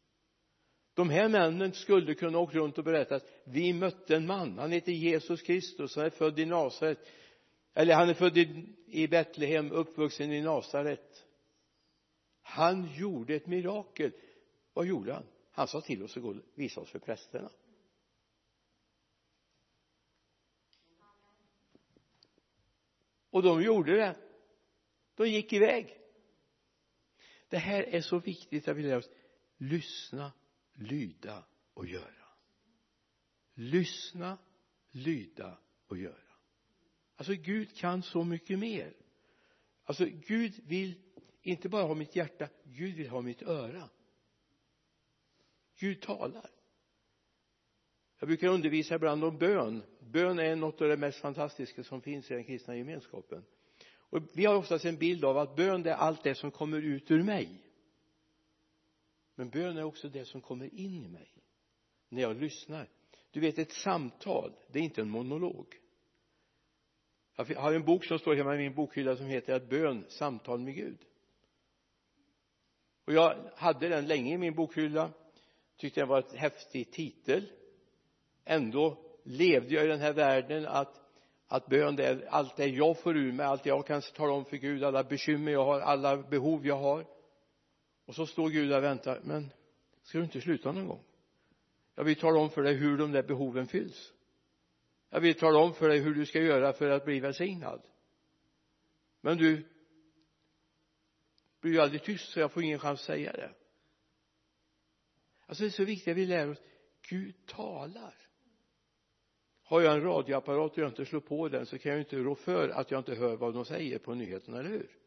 De 0.94 1.11
här 1.11 1.28
männen 1.28 1.73
skulle 1.73 2.14
kunna 2.14 2.38
åka 2.38 2.59
runt 2.59 2.78
och 2.78 2.85
berätta 2.85 3.16
att 3.16 3.30
vi 3.44 3.73
mötte 3.73 4.16
en 4.16 4.26
man. 4.26 4.59
Han 4.59 4.73
heter 4.73 4.92
Jesus 4.92 5.42
Kristus. 5.42 5.97
Han 5.97 6.04
är 6.04 6.11
född 6.11 6.38
i 6.38 6.44
Nasaret. 6.44 6.99
Eller 7.75 7.94
han 7.94 8.09
är 8.09 8.14
född 8.14 8.38
i, 8.38 8.66
i 8.87 9.09
Betlehem 9.09 9.73
uppvuxen 9.73 10.33
i 10.33 10.42
Nasaret 10.42 11.24
han 12.46 12.94
gjorde 12.94 13.34
ett 13.34 13.46
mirakel. 13.46 14.12
Vad 14.72 14.86
gjorde 14.86 15.12
han? 15.12 15.26
Han 15.50 15.68
sa 15.68 15.80
till 15.80 16.02
oss 16.02 16.16
att 16.16 16.22
gå 16.22 16.28
och 16.28 16.36
visa 16.54 16.80
oss 16.80 16.90
för 16.90 16.98
prästerna. 16.98 17.50
Och 23.30 23.42
de 23.42 23.62
gjorde 23.62 23.96
det. 23.96 24.16
De 25.14 25.28
gick 25.28 25.52
iväg. 25.52 26.00
Det 27.48 27.58
här 27.58 27.82
är 27.82 28.00
så 28.00 28.18
viktigt 28.18 28.68
att 28.68 28.76
vi 28.76 28.82
lär 28.82 28.96
oss. 28.96 29.10
Lyssna 29.56 30.32
lyda 30.72 31.44
och 31.74 31.86
göra. 31.86 32.28
Lyssna 33.54 34.38
lyda 34.90 35.58
och 35.86 35.98
göra. 35.98 36.34
Alltså 37.16 37.34
Gud 37.34 37.76
kan 37.76 38.02
så 38.02 38.24
mycket 38.24 38.58
mer. 38.58 38.96
Alltså 39.84 40.04
Gud 40.04 40.60
vill 40.64 41.03
inte 41.44 41.68
bara 41.68 41.82
ha 41.82 41.94
mitt 41.94 42.16
hjärta 42.16 42.48
Gud 42.64 42.94
vill 42.94 43.08
ha 43.08 43.20
mitt 43.20 43.42
öra. 43.42 43.88
Gud 45.78 46.02
talar. 46.02 46.50
Jag 48.18 48.28
brukar 48.28 48.48
undervisa 48.48 48.94
ibland 48.94 49.24
om 49.24 49.38
bön. 49.38 49.82
Bön 50.00 50.38
är 50.38 50.56
något 50.56 50.80
av 50.80 50.88
det 50.88 50.96
mest 50.96 51.20
fantastiska 51.20 51.84
som 51.84 52.00
finns 52.00 52.30
i 52.30 52.34
den 52.34 52.44
kristna 52.44 52.76
gemenskapen. 52.76 53.44
Och 53.96 54.22
vi 54.32 54.44
har 54.44 54.56
oftast 54.56 54.84
en 54.84 54.96
bild 54.96 55.24
av 55.24 55.38
att 55.38 55.56
bön 55.56 55.82
det 55.82 55.90
är 55.90 55.94
allt 55.94 56.22
det 56.22 56.34
som 56.34 56.50
kommer 56.50 56.82
ut 56.82 57.10
ur 57.10 57.22
mig. 57.22 57.48
Men 59.34 59.50
bön 59.50 59.76
är 59.76 59.82
också 59.82 60.08
det 60.08 60.24
som 60.24 60.40
kommer 60.40 60.74
in 60.74 61.04
i 61.04 61.08
mig 61.08 61.28
när 62.08 62.22
jag 62.22 62.36
lyssnar. 62.36 62.88
Du 63.30 63.40
vet 63.40 63.58
ett 63.58 63.72
samtal 63.72 64.52
det 64.72 64.78
är 64.78 64.82
inte 64.82 65.00
en 65.00 65.10
monolog. 65.10 65.80
Jag 67.36 67.44
har 67.44 67.72
en 67.72 67.84
bok 67.84 68.04
som 68.04 68.18
står 68.18 68.34
hemma 68.34 68.54
i 68.54 68.58
min 68.58 68.74
bokhylla 68.74 69.16
som 69.16 69.26
heter 69.26 69.54
att 69.54 69.68
bön 69.68 70.04
samtal 70.08 70.60
med 70.60 70.74
Gud 70.74 70.98
och 73.04 73.12
jag 73.12 73.37
hade 73.56 73.88
den 73.88 74.06
länge 74.06 74.34
i 74.34 74.38
min 74.38 74.54
bokhylla. 74.54 75.11
Tyckte 75.76 76.00
den 76.00 76.08
var 76.08 76.18
ett 76.18 76.34
häftig 76.34 76.90
titel. 76.90 77.50
Ändå 78.44 78.99
levde 79.23 79.75
jag 79.75 79.84
i 79.84 79.88
den 79.88 80.00
här 80.00 80.12
världen 80.12 80.66
att 80.66 81.00
att 81.46 81.66
bön 81.66 81.96
det 81.96 82.06
är 82.06 82.26
allt 82.28 82.56
det 82.56 82.66
jag 82.66 82.99
får 82.99 83.16
ur 83.16 83.32
mig 83.32 83.46
allt 83.46 83.66
jag 83.66 83.87
kan 83.87 84.02
tala 84.02 84.32
om 84.32 84.44
för 84.44 84.56
Gud 84.56 84.84
alla 84.84 85.04
bekymmer 85.04 85.52
jag 85.52 85.64
har 85.64 85.80
alla 85.80 86.16
behov 86.16 86.66
jag 86.66 86.76
har. 86.76 87.06
Och 88.06 88.14
så 88.14 88.26
står 88.26 88.49
Gud 88.49 88.68
där 88.68 88.76
och 88.76 88.84
väntar. 88.84 89.20
Men 89.25 89.50
ska 90.02 90.18
du 90.18 90.25
inte 90.25 90.40
sluta 90.40 90.73
någon 90.73 90.87
gång? 90.87 91.02
Jag 91.94 92.04
vill 92.04 92.16
tala 92.16 92.40
om 92.40 92.50
för 92.50 92.62
dig 92.62 92.75
hur 92.75 92.99
de 92.99 93.12
där 93.12 93.23
behoven 93.23 93.66
fylls. 93.66 94.12
Jag 95.11 95.20
vill 95.20 95.34
tala 95.34 95.58
om 95.58 95.75
för 95.75 95.88
dig 95.88 95.99
hur 95.99 96.14
du 96.14 96.26
ska 96.26 96.40
göra 96.40 96.73
för 96.73 96.90
att 96.90 97.04
bli 97.04 97.20
välsignad. 97.20 97.82
Men 99.20 99.37
du 99.37 99.68
blir 101.64 101.73
ju 101.73 101.80
aldrig 101.80 102.02
tyst 102.02 102.33
så 102.33 102.40
jag 102.40 102.52
får 102.52 102.62
ingen 102.62 102.78
chans 102.78 103.00
att 103.00 103.06
säga 103.06 103.33
det. 103.33 103.54
Alltså 105.47 105.62
det 105.62 105.68
är 105.68 105.71
så 105.71 105.85
viktigt 105.85 106.09
att 106.09 106.16
vi 106.16 106.26
lär 106.26 106.50
oss 106.50 106.59
Gud 107.09 107.47
talar. 107.47 108.14
Har 109.62 109.81
jag 109.81 109.94
en 109.94 110.03
radioapparat 110.03 110.72
och 110.72 110.79
jag 110.79 110.88
inte 110.88 111.07
slår 111.07 111.20
på 111.20 111.48
den 111.48 111.66
så 111.66 111.79
kan 111.79 111.92
jag 111.92 112.00
inte 112.00 112.16
rå 112.16 112.35
för 112.35 112.68
att 112.68 112.90
jag 112.90 113.00
inte 113.00 113.14
hör 113.14 113.37
vad 113.37 113.55
de 113.55 113.64
säger 113.64 113.98
på 113.98 114.14
nyheterna, 114.14 114.59
eller 114.59 114.70
hur? 114.70 114.98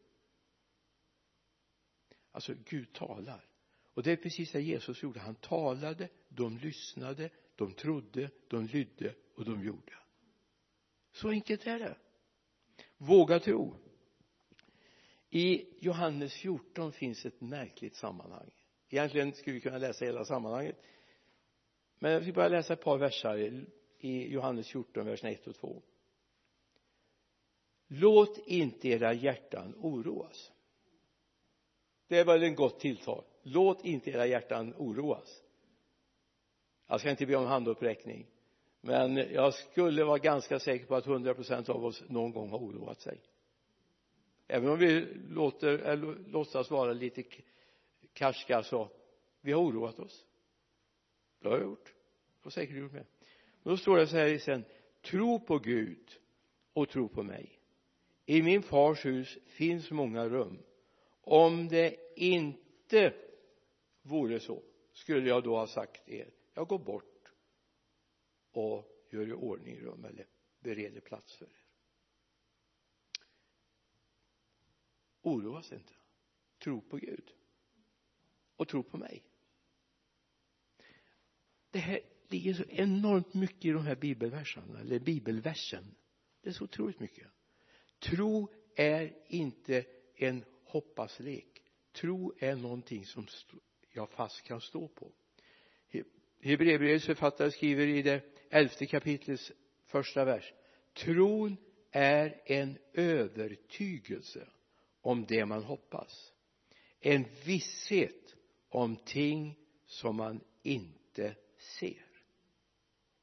Alltså 2.32 2.54
Gud 2.64 2.92
talar. 2.92 3.48
Och 3.94 4.02
det 4.02 4.12
är 4.12 4.16
precis 4.16 4.52
det 4.52 4.60
Jesus 4.60 5.02
gjorde. 5.02 5.20
Han 5.20 5.34
talade, 5.34 6.08
de 6.28 6.58
lyssnade, 6.58 7.30
de 7.56 7.72
trodde, 7.72 8.30
de 8.48 8.66
lydde 8.66 9.14
och 9.34 9.44
de 9.44 9.64
gjorde. 9.64 9.92
Så 11.12 11.28
enkelt 11.28 11.66
är 11.66 11.78
det. 11.78 11.96
Våga 12.96 13.40
tro 13.40 13.87
i 15.30 15.66
Johannes 15.78 16.34
14 16.34 16.92
finns 16.92 17.26
ett 17.26 17.40
märkligt 17.40 17.94
sammanhang. 17.94 18.50
Egentligen 18.88 19.32
skulle 19.32 19.54
vi 19.54 19.60
kunna 19.60 19.78
läsa 19.78 20.04
hela 20.04 20.24
sammanhanget. 20.24 20.76
Men 21.98 22.12
jag 22.12 22.22
ska 22.22 22.32
bara 22.32 22.48
läsa 22.48 22.72
ett 22.72 22.84
par 22.84 22.98
versar 22.98 23.36
i 23.98 24.32
Johannes 24.32 24.68
14 24.68 25.06
verserna 25.06 25.30
1 25.30 25.46
och 25.46 25.54
2 25.54 25.82
låt 27.88 28.38
inte 28.46 28.88
era 28.88 29.12
hjärtan 29.12 29.74
oroas. 29.80 30.52
Det 32.08 32.18
är 32.18 32.24
väl 32.24 32.42
en 32.42 32.54
gott 32.54 32.80
tilltal. 32.80 33.24
Låt 33.42 33.84
inte 33.84 34.10
era 34.10 34.26
hjärtan 34.26 34.74
oroas. 34.78 35.42
Jag 36.86 37.00
ska 37.00 37.10
inte 37.10 37.26
be 37.26 37.36
om 37.36 37.46
handuppräckning 37.46 38.26
men 38.80 39.16
jag 39.16 39.54
skulle 39.54 40.04
vara 40.04 40.18
ganska 40.18 40.58
säker 40.58 40.86
på 40.86 40.94
att 40.94 41.06
100 41.06 41.34
procent 41.34 41.68
av 41.68 41.84
oss 41.84 42.02
någon 42.08 42.32
gång 42.32 42.50
har 42.50 42.58
oroat 42.58 43.00
sig 43.00 43.20
även 44.48 44.68
om 44.68 44.78
vi 44.78 45.00
låter, 45.28 45.78
eller 45.78 46.14
låtsas 46.28 46.70
vara 46.70 46.92
lite 46.92 47.24
karska 48.12 48.62
så 48.62 48.90
vi 49.40 49.52
har 49.52 49.62
oroat 49.62 49.98
oss. 49.98 50.26
Det 51.40 51.48
har 51.48 51.56
jag 51.56 51.64
gjort 51.64 51.94
det 52.38 52.44
har 52.44 52.50
säkert 52.50 52.76
gjort 52.76 52.92
med. 52.92 53.06
Men 53.62 53.72
då 53.72 53.76
står 53.76 53.96
det 53.96 54.06
så 54.06 54.16
här 54.16 54.38
sen 54.38 54.64
tro 55.02 55.40
på 55.40 55.58
Gud 55.58 56.18
och 56.72 56.88
tro 56.88 57.08
på 57.08 57.22
mig. 57.22 57.60
I 58.26 58.42
min 58.42 58.62
fars 58.62 59.04
hus 59.04 59.38
finns 59.46 59.90
många 59.90 60.28
rum. 60.28 60.62
Om 61.20 61.68
det 61.68 61.96
inte 62.16 63.14
vore 64.02 64.40
så 64.40 64.62
skulle 64.92 65.28
jag 65.28 65.44
då 65.44 65.56
ha 65.56 65.66
sagt 65.66 66.08
er 66.08 66.30
jag 66.54 66.68
går 66.68 66.78
bort 66.78 67.32
och 68.52 68.84
gör 69.10 69.28
i 69.28 69.32
ordning 69.32 69.80
rum 69.80 70.04
eller 70.04 70.26
bereder 70.60 71.00
plats 71.00 71.36
för 71.36 71.44
er 71.44 71.67
oroas 75.28 75.72
inte. 75.72 75.92
Tro 76.58 76.80
på 76.80 76.96
Gud. 76.96 77.30
Och 78.56 78.68
tro 78.68 78.82
på 78.82 78.96
mig. 78.98 79.24
Det 81.70 81.78
här 81.78 82.00
ligger 82.28 82.54
så 82.54 82.64
enormt 82.64 83.34
mycket 83.34 83.64
i 83.64 83.70
de 83.70 83.86
här 83.86 83.96
bibelverserna 83.96 84.80
eller 84.80 84.98
bibelversen. 84.98 85.94
Det 86.42 86.48
är 86.48 86.52
så 86.52 86.64
otroligt 86.64 87.00
mycket. 87.00 87.26
Tro 87.98 88.48
är 88.74 89.16
inte 89.26 89.84
en 90.16 90.44
hoppaslek. 90.64 91.62
Tro 91.92 92.34
är 92.38 92.56
någonting 92.56 93.04
som 93.06 93.26
jag 93.92 94.10
fast 94.10 94.42
kan 94.42 94.60
stå 94.60 94.88
på. 94.88 95.12
Hebreerbrevets 96.40 97.06
författare 97.06 97.50
skriver 97.50 97.86
i 97.86 98.02
det 98.02 98.22
elfte 98.50 98.86
kapitlets 98.86 99.52
första 99.84 100.24
vers. 100.24 100.52
Tron 100.92 101.56
är 101.90 102.42
en 102.44 102.78
övertygelse 102.92 104.48
om 105.08 105.26
det 105.26 105.46
man 105.46 105.64
hoppas. 105.64 106.32
En 107.00 107.24
visshet 107.44 108.36
om 108.68 108.96
ting 108.96 109.58
som 109.86 110.16
man 110.16 110.40
inte 110.62 111.34
ser. 111.78 112.06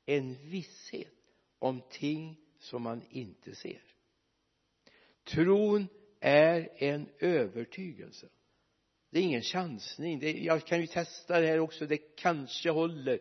En 0.05 0.49
visshet 0.49 1.33
om 1.59 1.81
ting 1.89 2.37
som 2.59 2.81
man 2.81 3.01
inte 3.09 3.55
ser. 3.55 3.81
Tron 5.23 5.87
är 6.19 6.69
en 6.83 7.09
övertygelse. 7.19 8.29
Det 9.09 9.19
är 9.19 9.23
ingen 9.23 9.41
chansning. 9.41 10.19
Det, 10.19 10.31
jag 10.31 10.67
kan 10.67 10.81
ju 10.81 10.87
testa 10.87 11.39
det 11.39 11.47
här 11.47 11.59
också. 11.59 11.85
Det 11.85 11.97
kanske 11.97 12.69
håller. 12.69 13.19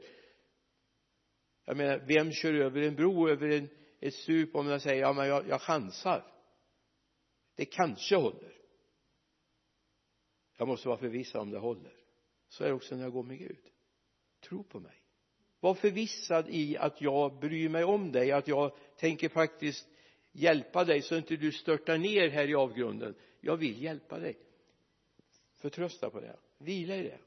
Jag 1.64 1.76
menar 1.76 1.98
vem 1.98 2.32
kör 2.32 2.54
över 2.54 2.82
en 2.82 2.94
bro 2.94 3.28
över 3.28 3.48
en, 3.48 3.68
ett 4.00 4.14
stup 4.14 4.54
om 4.54 4.66
jag 4.66 4.82
säger 4.82 5.00
ja 5.00 5.12
men 5.12 5.26
jag, 5.26 5.48
jag 5.48 5.60
chansar 5.60 6.33
det 7.54 7.64
kanske 7.64 8.16
håller. 8.16 8.54
Jag 10.56 10.68
måste 10.68 10.88
vara 10.88 10.98
förvissad 10.98 11.40
om 11.40 11.50
det 11.50 11.58
håller. 11.58 11.96
Så 12.48 12.64
är 12.64 12.68
det 12.68 12.74
också 12.74 12.96
när 12.96 13.02
jag 13.02 13.12
går 13.12 13.22
med 13.22 13.38
Gud. 13.38 13.70
Tro 14.40 14.64
på 14.64 14.80
mig. 14.80 15.02
Var 15.60 15.74
förvissad 15.74 16.48
i 16.48 16.76
att 16.76 17.00
jag 17.00 17.38
bryr 17.38 17.68
mig 17.68 17.84
om 17.84 18.12
dig 18.12 18.32
att 18.32 18.48
jag 18.48 18.76
tänker 18.96 19.28
faktiskt 19.28 19.88
hjälpa 20.32 20.84
dig 20.84 21.02
så 21.02 21.16
inte 21.16 21.36
du 21.36 21.52
störtar 21.52 21.98
ner 21.98 22.28
här 22.28 22.48
i 22.48 22.54
avgrunden. 22.54 23.14
Jag 23.40 23.56
vill 23.56 23.82
hjälpa 23.82 24.18
dig. 24.18 24.38
Förtrösta 25.54 26.10
på 26.10 26.20
det. 26.20 26.36
Vila 26.58 26.96
i 26.96 27.02
det. 27.02 27.18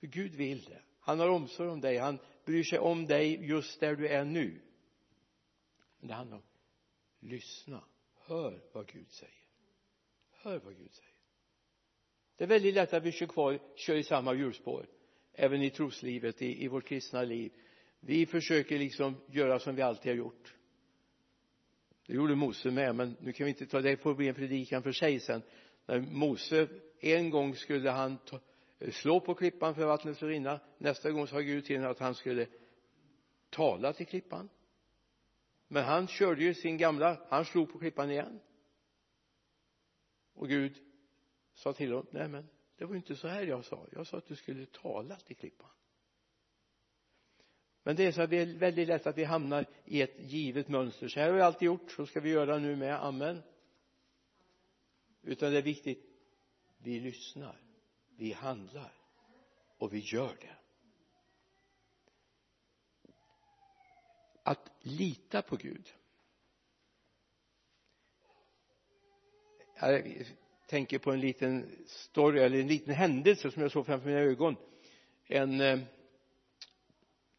För 0.00 0.06
Gud 0.06 0.34
vill 0.34 0.64
det. 0.64 0.82
Han 1.00 1.20
har 1.20 1.28
omsorg 1.28 1.68
om 1.68 1.80
dig. 1.80 1.96
Han 1.98 2.18
bryr 2.44 2.64
sig 2.64 2.78
om 2.78 3.06
dig 3.06 3.46
just 3.46 3.80
där 3.80 3.96
du 3.96 4.08
är 4.08 4.24
nu. 4.24 4.60
Men 5.98 6.08
det 6.08 6.14
handlar 6.14 6.36
om 6.36 6.42
lyssna. 7.20 7.84
Hör 8.14 8.62
vad 8.72 8.86
Gud 8.86 9.10
säger 9.10 9.43
hör 10.44 10.58
vad 10.58 10.76
Gud 10.76 10.92
säger. 10.92 11.14
Det 12.36 12.44
är 12.44 12.48
väldigt 12.48 12.74
lätt 12.74 12.92
att 12.92 13.02
vi 13.02 13.12
kör 13.12 13.26
kvar, 13.26 13.58
kör 13.76 13.94
i 13.94 14.02
samma 14.02 14.34
hjulspår 14.34 14.86
även 15.32 15.62
i 15.62 15.70
troslivet, 15.70 16.42
i, 16.42 16.64
i 16.64 16.68
vårt 16.68 16.84
kristna 16.84 17.22
liv. 17.22 17.52
Vi 18.00 18.26
försöker 18.26 18.78
liksom 18.78 19.16
göra 19.26 19.58
som 19.58 19.74
vi 19.74 19.82
alltid 19.82 20.12
har 20.12 20.16
gjort. 20.16 20.54
Det 22.06 22.14
gjorde 22.14 22.34
Mose 22.34 22.70
med 22.70 22.94
men 22.94 23.16
nu 23.20 23.32
kan 23.32 23.44
vi 23.44 23.50
inte 23.50 23.66
ta 23.66 23.80
det 23.80 23.96
på 23.96 24.10
en 24.10 24.34
predikan 24.34 24.82
för 24.82 24.92
sig 24.92 25.20
sen. 25.20 25.42
När 25.86 26.00
Mose 26.00 26.68
en 27.00 27.30
gång 27.30 27.54
skulle 27.54 27.90
han 27.90 28.18
ta, 28.18 28.40
slå 28.92 29.20
på 29.20 29.34
klippan 29.34 29.74
för 29.74 29.86
vattnet 29.86 30.16
skulle 30.16 30.32
rinna 30.32 30.60
nästa 30.78 31.10
gång 31.10 31.26
sa 31.26 31.40
Gud 31.40 31.64
till 31.64 31.76
honom 31.76 31.90
att 31.90 31.98
han 31.98 32.14
skulle 32.14 32.46
tala 33.50 33.92
till 33.92 34.06
klippan. 34.06 34.48
Men 35.68 35.84
han 35.84 36.06
körde 36.06 36.44
ju 36.44 36.54
sin 36.54 36.78
gamla 36.78 37.20
han 37.28 37.44
slog 37.44 37.72
på 37.72 37.78
klippan 37.78 38.10
igen 38.10 38.40
och 40.34 40.48
Gud 40.48 40.76
sa 41.54 41.72
till 41.72 41.92
honom 41.92 42.06
nej 42.10 42.28
men 42.28 42.48
det 42.76 42.84
var 42.84 42.92
ju 42.92 42.96
inte 42.96 43.16
så 43.16 43.28
här 43.28 43.42
jag 43.42 43.64
sa. 43.64 43.86
Jag 43.92 44.06
sa 44.06 44.18
att 44.18 44.26
du 44.26 44.36
skulle 44.36 44.66
tala 44.66 45.16
till 45.16 45.36
klippan 45.36 45.70
men 47.82 47.96
det 47.96 48.06
är 48.06 48.12
så 48.12 48.22
att 48.22 48.30
det 48.30 48.36
är 48.36 48.58
väldigt 48.58 48.88
lätt 48.88 49.06
att 49.06 49.18
vi 49.18 49.24
hamnar 49.24 49.66
i 49.84 50.02
ett 50.02 50.14
givet 50.18 50.68
mönster. 50.68 51.08
Så 51.08 51.20
här 51.20 51.26
har 51.26 51.34
vi 51.34 51.42
alltid 51.42 51.66
gjort 51.66 51.90
så 51.90 52.06
ska 52.06 52.20
vi 52.20 52.30
göra 52.30 52.58
nu 52.58 52.76
med. 52.76 53.04
Amen. 53.04 53.42
Utan 55.22 55.52
det 55.52 55.58
är 55.58 55.62
viktigt 55.62 56.04
vi 56.78 57.00
lyssnar 57.00 57.64
vi 58.16 58.32
handlar 58.32 58.92
och 59.78 59.94
vi 59.94 59.98
gör 59.98 60.36
det. 60.40 60.56
Att 64.42 64.70
lita 64.80 65.42
på 65.42 65.56
Gud 65.56 65.94
jag 69.92 70.26
tänker 70.66 70.98
på 70.98 71.12
en 71.12 71.20
liten 71.20 71.84
story 71.86 72.40
eller 72.40 72.60
en 72.60 72.66
liten 72.66 72.94
händelse 72.94 73.50
som 73.50 73.62
jag 73.62 73.72
såg 73.72 73.86
framför 73.86 74.08
mina 74.08 74.20
ögon. 74.20 74.56
En 75.26 75.60
eh, 75.60 75.78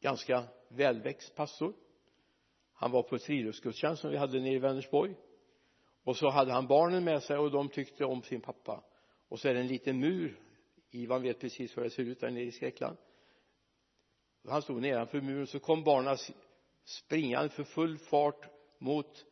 ganska 0.01 0.43
välväxt 0.69 1.35
pastor. 1.35 1.73
Han 2.73 2.91
var 2.91 3.03
på 3.03 3.15
ett 3.15 3.23
friluftsgudstjänst 3.23 4.01
som 4.01 4.11
vi 4.11 4.17
hade 4.17 4.39
nere 4.39 4.53
i 4.53 4.59
Vänersborg. 4.59 5.15
Och 6.03 6.17
så 6.17 6.29
hade 6.29 6.51
han 6.51 6.67
barnen 6.67 7.03
med 7.03 7.23
sig 7.23 7.37
och 7.37 7.51
de 7.51 7.69
tyckte 7.69 8.05
om 8.05 8.21
sin 8.23 8.41
pappa. 8.41 8.83
Och 9.29 9.39
så 9.39 9.47
är 9.47 9.53
det 9.53 9.59
en 9.59 9.67
liten 9.67 9.99
mur. 9.99 10.39
Ivan 10.91 11.21
vet 11.21 11.39
precis 11.39 11.77
hur 11.77 11.83
det 11.83 11.89
ser 11.89 12.03
ut 12.03 12.19
där 12.19 12.31
nere 12.31 12.43
i 12.43 12.51
Skräckland. 12.51 12.97
Han 14.47 14.61
stod 14.61 14.81
nedanför 14.81 15.21
muren 15.21 15.47
så 15.47 15.59
kom 15.59 15.83
barnen 15.83 16.17
springande 16.83 17.49
för 17.49 17.63
full 17.63 17.97
fart 17.97 18.49
mot 18.79 19.25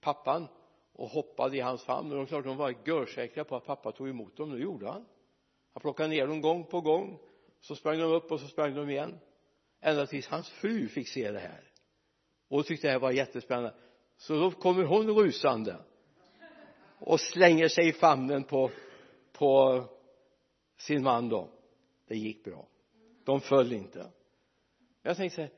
pappan 0.00 0.48
och 0.92 1.08
hoppade 1.08 1.56
i 1.56 1.60
hans 1.60 1.84
famn. 1.84 2.10
Och 2.10 2.16
de 2.16 2.26
klart 2.26 2.44
de 2.44 2.56
var 2.56 2.74
görsäkra 2.84 3.44
på 3.44 3.56
att 3.56 3.66
pappa 3.66 3.92
tog 3.92 4.08
emot 4.08 4.36
dem. 4.36 4.50
Och 4.50 4.56
det 4.56 4.62
gjorde 4.62 4.86
han. 4.86 5.04
Han 5.72 5.80
plockade 5.80 6.08
ner 6.08 6.26
dem 6.26 6.40
gång 6.40 6.64
på 6.64 6.80
gång. 6.80 7.18
Så 7.60 7.76
sprang 7.76 7.98
de 7.98 8.04
upp 8.04 8.32
och 8.32 8.40
så 8.40 8.46
sprang 8.46 8.74
de 8.74 8.90
igen. 8.90 9.18
Ända 9.80 10.06
tills 10.06 10.26
hans 10.26 10.48
fru 10.48 10.88
fick 10.88 11.08
se 11.08 11.30
det 11.30 11.38
här. 11.38 11.72
Och 12.48 12.66
tyckte 12.66 12.86
det 12.86 12.92
här 12.92 12.98
var 12.98 13.10
jättespännande. 13.10 13.74
Så 14.16 14.34
då 14.34 14.50
kommer 14.50 14.84
hon 14.84 15.10
rusande 15.10 15.76
och 16.98 17.20
slänger 17.20 17.68
sig 17.68 17.88
i 17.88 17.92
famnen 17.92 18.44
på 18.44 18.70
på 19.32 19.84
sin 20.76 21.02
man 21.02 21.28
då. 21.28 21.48
Det 22.08 22.16
gick 22.16 22.44
bra. 22.44 22.66
De 23.24 23.40
föll 23.40 23.72
inte. 23.72 24.10
Jag 25.02 25.16
tänkte 25.16 25.36
så 25.36 25.42
här 25.42 25.50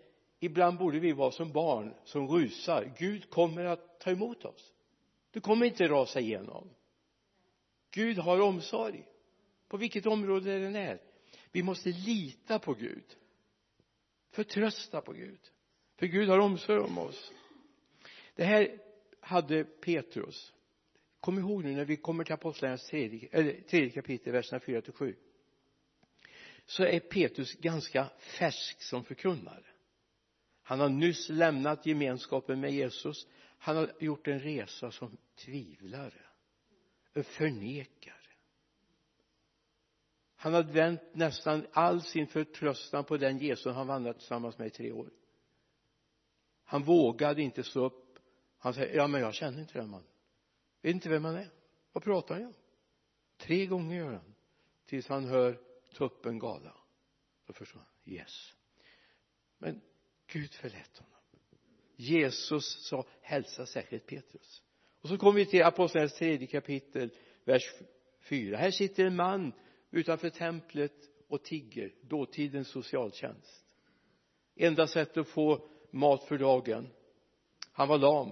ibland 0.45 0.79
borde 0.79 0.99
vi 0.99 1.13
vara 1.13 1.31
som 1.31 1.53
barn 1.53 1.95
som 2.05 2.29
rusar. 2.29 2.93
Gud 2.99 3.31
kommer 3.31 3.65
att 3.65 4.01
ta 4.01 4.11
emot 4.11 4.45
oss 4.45 4.72
du 5.33 5.41
kommer 5.41 5.67
inte 5.67 5.89
rasa 5.89 6.21
igenom. 6.21 6.71
Gud 7.91 8.19
har 8.19 8.41
omsorg. 8.41 9.07
På 9.69 9.77
vilket 9.77 10.07
område 10.07 10.59
det 10.59 10.67
än 10.67 10.77
är 10.77 11.01
vi 11.53 11.63
måste 11.63 11.89
lita 11.89 12.59
på 12.59 12.75
Gud. 12.75 13.17
Förtrösta 14.31 15.01
på 15.01 15.13
Gud. 15.13 15.41
För 15.97 16.07
Gud 16.07 16.29
har 16.29 16.39
omsorg 16.39 16.81
om 16.81 16.99
oss. 16.99 17.33
Det 18.35 18.45
här 18.45 18.79
hade 19.21 19.65
Petrus. 19.65 20.53
Kom 21.21 21.39
ihåg 21.39 21.65
nu 21.65 21.75
när 21.75 21.85
vi 21.85 21.97
kommer 21.97 22.25
till 22.25 22.35
apostlagärningarnas 22.35 22.87
tredje, 22.87 23.29
eller 23.33 23.61
tredje 23.61 23.91
kapitel 23.91 24.33
verserna 24.33 24.61
4 24.61 24.83
till 24.83 24.93
7 24.93 25.17
så 26.67 26.85
är 26.85 27.01
Petrus 27.01 27.55
ganska 27.55 28.11
färsk 28.19 28.83
som 28.83 29.05
förkunnare. 29.05 29.65
Han 30.63 30.81
har 30.81 30.89
nyss 30.89 31.29
lämnat 31.29 31.87
gemenskapen 31.87 32.61
med 32.61 32.73
Jesus 32.73 33.27
han 33.63 33.77
har 33.77 33.93
gjort 33.99 34.29
en 34.29 34.41
resa 34.41 34.91
som 34.91 35.17
tvivlare 35.35 36.23
en 37.13 37.25
förnekare. 37.25 38.17
Han 40.37 40.55
har 40.55 40.63
vänt 40.63 41.01
nästan 41.13 41.67
all 41.73 42.03
sin 42.03 42.27
förtröstan 42.27 43.05
på 43.05 43.17
den 43.17 43.39
Jesus 43.39 43.75
han 43.75 43.87
vandrat 43.87 44.19
tillsammans 44.19 44.59
med 44.59 44.67
i 44.67 44.71
tre 44.71 44.93
år. 44.93 45.11
Han 46.65 46.83
vågade 46.83 47.43
inte 47.43 47.63
stå 47.63 47.85
upp. 47.85 48.19
Han 48.59 48.75
säger 48.75 48.97
ja 48.97 49.07
men 49.07 49.21
jag 49.21 49.35
känner 49.35 49.61
inte 49.61 49.79
den 49.79 49.91
mannen. 49.91 50.09
Vet 50.81 50.95
inte 50.95 51.09
vem 51.09 51.25
han 51.25 51.37
är. 51.37 51.51
Vad 51.93 52.05
pratar 52.05 52.35
han 52.35 52.47
om? 52.47 52.55
Tre 53.37 53.67
gånger 53.67 53.97
gör 53.97 54.13
han. 54.13 54.35
Tills 54.85 55.09
han 55.09 55.25
hör 55.25 55.61
tuppen 55.95 56.39
gala. 56.39 56.77
Då 57.47 57.53
förstår 57.53 57.81
han 57.81 58.15
yes. 58.15 58.55
Men 59.59 59.81
Gud 60.27 60.55
förlät 60.55 60.99
honom. 60.99 61.12
Jesus 62.03 62.89
sa 62.89 63.05
hälsa 63.21 63.67
särskilt 63.67 64.07
Petrus. 64.07 64.63
Och 65.01 65.09
så 65.09 65.19
kommer 65.19 65.39
vi 65.39 65.47
till 65.47 65.63
apostlagärningarnas 65.63 66.19
tredje 66.19 66.47
kapitel 66.47 67.11
vers 67.45 67.63
4. 68.29 68.57
här 68.57 68.71
sitter 68.71 69.05
en 69.05 69.17
man 69.17 69.53
utanför 69.91 70.31
templet 70.31 70.93
och 71.29 71.45
tigger 71.45 71.93
dåtidens 72.03 72.69
socialtjänst. 72.69 73.65
Enda 74.57 74.87
sättet 74.87 75.17
att 75.17 75.29
få 75.29 75.69
mat 75.91 76.25
för 76.25 76.39
dagen 76.39 76.89
han 77.73 77.89
var 77.89 77.99
lam. 77.99 78.31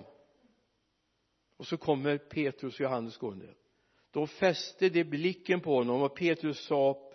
Och 1.57 1.67
så 1.67 1.77
kommer 1.77 2.19
Petrus 2.19 2.75
och 2.75 2.81
Johannes 2.81 3.17
gående. 3.17 3.55
Då 4.11 4.27
fäste 4.27 4.89
de 4.89 5.05
blicken 5.05 5.61
på 5.61 5.75
honom 5.75 6.03
och 6.03 6.17
Petrus 6.17 6.67
sa 6.67 7.11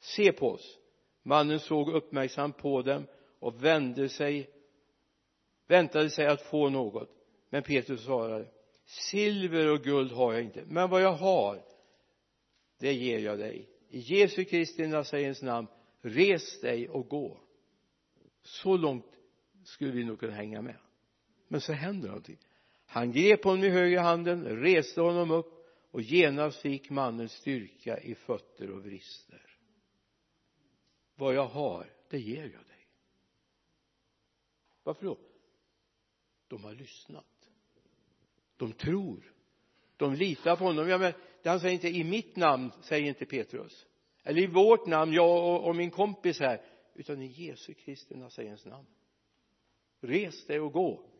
se 0.00 0.32
på 0.32 0.48
oss. 0.48 0.78
Mannen 1.22 1.60
såg 1.60 1.88
uppmärksamt 1.94 2.56
på 2.56 2.82
dem 2.82 3.06
och 3.38 3.64
vände 3.64 4.08
sig 4.08 4.50
väntade 5.66 6.10
sig 6.10 6.26
att 6.26 6.42
få 6.42 6.68
något. 6.68 7.10
Men 7.50 7.62
Petrus 7.62 8.04
svarade 8.04 8.48
silver 8.84 9.72
och 9.72 9.82
guld 9.82 10.12
har 10.12 10.32
jag 10.32 10.42
inte 10.42 10.64
men 10.66 10.90
vad 10.90 11.02
jag 11.02 11.12
har 11.12 11.62
det 12.78 12.92
ger 12.92 13.18
jag 13.18 13.38
dig. 13.38 13.68
I 13.88 13.98
Jesu 13.98 14.44
Kristi 14.44 14.86
Nazarens 14.86 15.42
namn 15.42 15.68
res 16.00 16.60
dig 16.60 16.88
och 16.88 17.08
gå. 17.08 17.40
Så 18.42 18.76
långt 18.76 19.06
skulle 19.64 19.92
vi 19.92 20.04
nog 20.04 20.20
kunna 20.20 20.32
hänga 20.32 20.62
med. 20.62 20.76
Men 21.48 21.60
så 21.60 21.72
händer 21.72 22.08
någonting. 22.08 22.38
Han 22.86 23.12
grep 23.12 23.44
honom 23.44 23.64
i 23.64 23.68
höger 23.68 24.00
handen 24.00 24.44
reste 24.44 25.00
honom 25.00 25.30
upp 25.30 25.66
och 25.90 26.02
genast 26.02 26.60
fick 26.60 26.90
mannen 26.90 27.28
styrka 27.28 27.98
i 28.00 28.14
fötter 28.14 28.70
och 28.70 28.84
vrister. 28.84 29.56
Vad 31.16 31.34
jag 31.34 31.46
har 31.46 31.92
det 32.10 32.18
ger 32.18 32.42
jag 32.42 32.66
dig. 32.66 32.88
Varför 34.82 35.06
då? 35.06 35.18
De 36.48 36.64
har 36.64 36.74
lyssnat. 36.74 37.50
De 38.56 38.72
tror. 38.72 39.32
De 39.96 40.14
litar 40.14 40.56
på 40.56 40.64
honom. 40.64 40.88
Ja 40.88 40.98
men 40.98 41.12
han 41.44 41.60
säger 41.60 41.74
inte 41.74 41.88
i 41.88 42.04
mitt 42.04 42.36
namn 42.36 42.70
säger 42.82 43.08
inte 43.08 43.26
Petrus. 43.26 43.86
Eller 44.22 44.42
i 44.42 44.46
vårt 44.46 44.86
namn 44.86 45.12
jag 45.12 45.54
och, 45.54 45.68
och 45.68 45.76
min 45.76 45.90
kompis 45.90 46.40
här. 46.40 46.62
Utan 46.94 47.22
i 47.22 47.26
Jesu 47.26 47.74
Kristi 47.74 48.16
Nazarens 48.16 48.64
namn. 48.64 48.86
Res 50.00 50.46
dig 50.46 50.60
och 50.60 50.72
gå. 50.72 51.10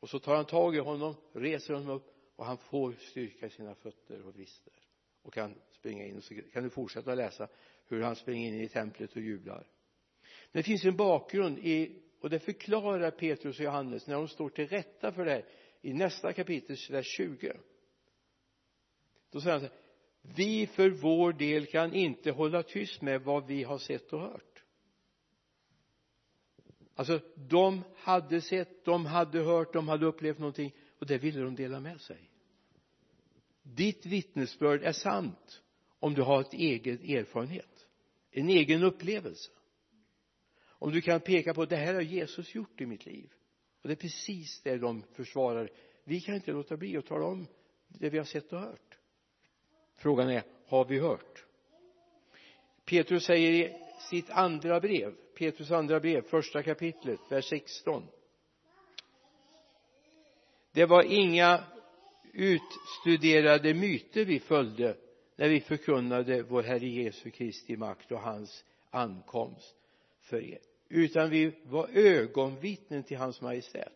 Och 0.00 0.08
så 0.10 0.18
tar 0.18 0.36
han 0.36 0.44
tag 0.44 0.76
i 0.76 0.78
honom 0.78 1.14
reser 1.32 1.74
honom 1.74 1.90
upp 1.90 2.14
och 2.36 2.46
han 2.46 2.58
får 2.58 2.92
styrka 2.92 3.46
i 3.46 3.50
sina 3.50 3.74
fötter 3.74 4.22
och 4.22 4.34
vrister. 4.34 4.72
Och 5.22 5.34
kan 5.34 5.54
springa 5.70 6.06
in 6.06 6.16
och 6.16 6.24
så 6.24 6.34
kan 6.52 6.62
du 6.62 6.70
fortsätta 6.70 7.14
läsa 7.14 7.48
hur 7.86 8.02
han 8.02 8.16
springer 8.16 8.48
in 8.48 8.60
i 8.60 8.68
templet 8.68 9.12
och 9.12 9.22
jublar? 9.22 9.66
Men 10.52 10.60
det 10.60 10.62
finns 10.62 10.84
en 10.84 10.96
bakgrund 10.96 11.58
i 11.58 12.02
och 12.20 12.30
det 12.30 12.38
förklarar 12.38 13.10
Petrus 13.10 13.58
och 13.58 13.64
Johannes 13.64 14.06
när 14.06 14.14
de 14.14 14.28
står 14.28 14.48
till 14.48 14.68
rätta 14.68 15.12
för 15.12 15.24
det 15.24 15.30
här 15.30 15.44
i 15.82 15.92
nästa 15.92 16.32
kapitel, 16.32 16.76
vers 16.90 17.06
20 17.06 17.52
då 19.30 19.40
säger 19.40 19.52
han 19.52 19.60
så 19.60 19.66
här 19.66 19.76
vi 20.22 20.66
för 20.66 20.90
vår 20.90 21.32
del 21.32 21.66
kan 21.66 21.94
inte 21.94 22.30
hålla 22.30 22.62
tyst 22.62 23.02
med 23.02 23.22
vad 23.22 23.46
vi 23.46 23.62
har 23.62 23.78
sett 23.78 24.12
och 24.12 24.20
hört. 24.20 24.62
Alltså 26.94 27.20
de 27.34 27.82
hade 27.96 28.40
sett, 28.40 28.84
de 28.84 29.06
hade 29.06 29.38
hört, 29.38 29.72
de 29.72 29.88
hade 29.88 30.06
upplevt 30.06 30.38
någonting 30.38 30.74
och 30.98 31.06
det 31.06 31.18
ville 31.18 31.40
de 31.40 31.54
dela 31.54 31.80
med 31.80 32.00
sig. 32.00 32.30
Ditt 33.62 34.06
vittnesbörd 34.06 34.82
är 34.82 34.92
sant 34.92 35.62
om 35.98 36.14
du 36.14 36.22
har 36.22 36.40
ett 36.40 36.52
eget 36.52 37.00
erfarenhet 37.00 37.86
en 38.30 38.48
egen 38.48 38.82
upplevelse 38.82 39.50
om 40.80 40.92
du 40.92 41.00
kan 41.00 41.20
peka 41.20 41.54
på 41.54 41.64
det 41.64 41.76
här 41.76 41.94
har 41.94 42.00
Jesus 42.00 42.54
gjort 42.54 42.80
i 42.80 42.86
mitt 42.86 43.06
liv. 43.06 43.32
Och 43.82 43.88
det 43.88 43.94
är 43.94 43.96
precis 43.96 44.60
det 44.62 44.78
de 44.78 45.02
försvarar. 45.12 45.70
Vi 46.04 46.20
kan 46.20 46.34
inte 46.34 46.52
låta 46.52 46.76
bli 46.76 46.96
att 46.96 47.06
tala 47.06 47.26
om 47.26 47.46
det 47.88 48.10
vi 48.10 48.18
har 48.18 48.24
sett 48.24 48.52
och 48.52 48.60
hört. 48.60 48.98
Frågan 49.96 50.30
är 50.30 50.42
har 50.66 50.84
vi 50.84 50.98
hört? 50.98 51.44
Petrus 52.84 53.24
säger 53.24 53.52
i 53.52 53.76
sitt 54.10 54.30
andra 54.30 54.80
brev 54.80 55.14
Petrus 55.38 55.70
andra 55.70 56.00
brev 56.00 56.22
första 56.22 56.62
kapitlet 56.62 57.20
vers 57.30 57.48
16 57.48 58.06
det 60.72 60.86
var 60.86 61.02
inga 61.02 61.64
utstuderade 62.32 63.74
myter 63.74 64.24
vi 64.24 64.40
följde 64.40 64.96
när 65.36 65.48
vi 65.48 65.60
förkunnade 65.60 66.42
vår 66.42 66.62
Herre 66.62 66.86
Jesu 66.86 67.30
Kristi 67.30 67.76
makt 67.76 68.12
och 68.12 68.20
hans 68.20 68.64
ankomst 68.90 69.76
för 70.20 70.44
er 70.44 70.69
utan 70.90 71.30
vi 71.30 71.52
var 71.64 71.88
ögonvittnen 71.92 73.02
till 73.02 73.16
hans 73.16 73.40
majestät. 73.40 73.92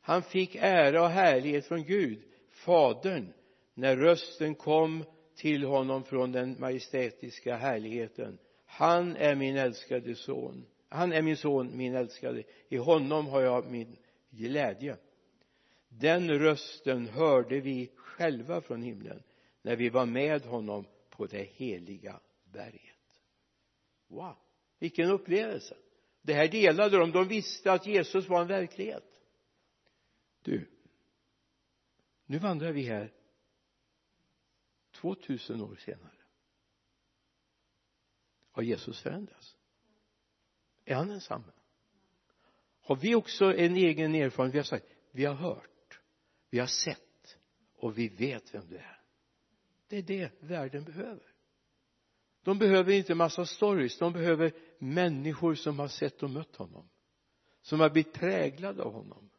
Han 0.00 0.22
fick 0.22 0.56
ära 0.60 1.02
och 1.02 1.08
härlighet 1.08 1.66
från 1.66 1.84
Gud 1.84 2.22
fadern 2.50 3.32
när 3.74 3.96
rösten 3.96 4.54
kom 4.54 5.04
till 5.34 5.64
honom 5.64 6.04
från 6.04 6.32
den 6.32 6.60
majestätiska 6.60 7.56
härligheten. 7.56 8.38
Han 8.66 9.16
är 9.16 9.34
min 9.34 9.56
älskade 9.56 10.14
son. 10.14 10.66
Han 10.88 11.12
är 11.12 11.22
min 11.22 11.36
son 11.36 11.76
min 11.76 11.94
älskade. 11.94 12.42
I 12.68 12.76
honom 12.76 13.26
har 13.26 13.40
jag 13.40 13.70
min 13.70 13.96
glädje. 14.30 14.96
Den 15.88 16.30
rösten 16.38 17.06
hörde 17.06 17.60
vi 17.60 17.90
själva 17.96 18.60
från 18.60 18.82
himlen 18.82 19.22
när 19.62 19.76
vi 19.76 19.88
var 19.88 20.06
med 20.06 20.42
honom 20.42 20.84
på 21.10 21.26
det 21.26 21.42
heliga 21.42 22.20
berget. 22.52 23.20
Wow 24.08 24.36
vilken 24.82 25.10
upplevelse! 25.10 25.76
Det 26.22 26.34
här 26.34 26.48
delade 26.48 26.98
de. 26.98 27.12
De 27.12 27.28
visste 27.28 27.72
att 27.72 27.86
Jesus 27.86 28.28
var 28.28 28.40
en 28.40 28.48
verklighet. 28.48 29.20
Du 30.42 30.68
nu 32.26 32.38
vandrar 32.38 32.72
vi 32.72 32.82
här 32.82 33.12
2000 34.92 35.60
år 35.60 35.76
senare. 35.76 36.18
Har 38.50 38.62
Jesus 38.62 39.02
förändrats? 39.02 39.56
Är 40.84 40.94
han 40.94 41.08
densamme? 41.08 41.52
Har 42.80 42.96
vi 42.96 43.14
också 43.14 43.54
en 43.54 43.76
egen 43.76 44.14
erfarenhet? 44.14 44.54
Vi 44.54 44.58
har 44.58 44.64
sagt 44.64 44.86
vi 45.10 45.24
har 45.24 45.34
hört 45.34 45.68
vi 46.52 46.58
har 46.58 46.66
sett 46.66 47.38
och 47.74 47.98
vi 47.98 48.08
vet 48.08 48.54
vem 48.54 48.68
du 48.68 48.76
är. 48.76 49.00
Det 49.88 49.96
är 49.96 50.02
det 50.02 50.42
världen 50.42 50.84
behöver 50.84 51.31
de 52.42 52.58
behöver 52.58 52.92
inte 52.92 53.14
massa 53.14 53.46
stories. 53.46 53.98
De 53.98 54.12
behöver 54.12 54.52
människor 54.78 55.54
som 55.54 55.78
har 55.78 55.88
sett 55.88 56.22
och 56.22 56.30
mött 56.30 56.56
honom. 56.56 56.88
Som 57.60 57.80
har 57.80 57.90
blivit 57.90 58.12
präglade 58.12 58.82
av 58.82 58.92
honom. 58.92 59.30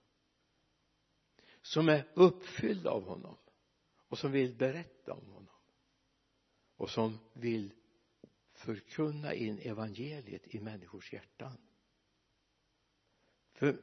Som 1.61 1.89
är 1.89 2.07
uppfyllda 2.13 2.89
av 2.89 3.03
honom. 3.03 3.37
Och 4.07 4.17
som 4.17 4.31
vill 4.31 4.55
berätta 4.55 5.13
om 5.13 5.25
honom. 5.29 5.55
Och 6.75 6.89
som 6.89 7.19
vill 7.33 7.73
förkunna 8.53 9.33
in 9.33 9.59
evangeliet 9.59 10.55
i 10.55 10.59
människors 10.59 11.13
hjärtan. 11.13 11.57
För 13.53 13.81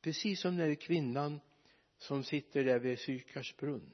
precis 0.00 0.40
som 0.40 0.56
när 0.56 0.74
kvinnan 0.74 1.40
som 1.98 2.24
sitter 2.24 2.64
där 2.64 2.78
vid 2.78 2.98
Sykars 2.98 3.56
brunn. 3.56 3.92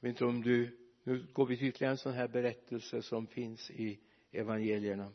Jag 0.00 0.08
vet 0.08 0.10
inte 0.10 0.24
om 0.24 0.42
du 0.42 0.87
nu 1.08 1.26
går 1.32 1.46
vi 1.46 1.56
till 1.56 1.66
ytterligare 1.66 1.92
en 1.92 1.98
sån 1.98 2.12
här 2.12 2.28
berättelse 2.28 3.02
som 3.02 3.26
finns 3.26 3.70
i 3.70 3.98
evangelierna. 4.30 5.12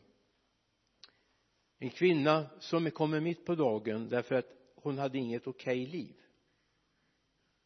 En 1.78 1.90
kvinna 1.90 2.50
som 2.60 2.90
kommer 2.90 3.20
mitt 3.20 3.44
på 3.44 3.54
dagen 3.54 4.08
därför 4.08 4.34
att 4.34 4.46
hon 4.74 4.98
hade 4.98 5.18
inget 5.18 5.46
okej 5.46 5.86
liv. 5.86 6.14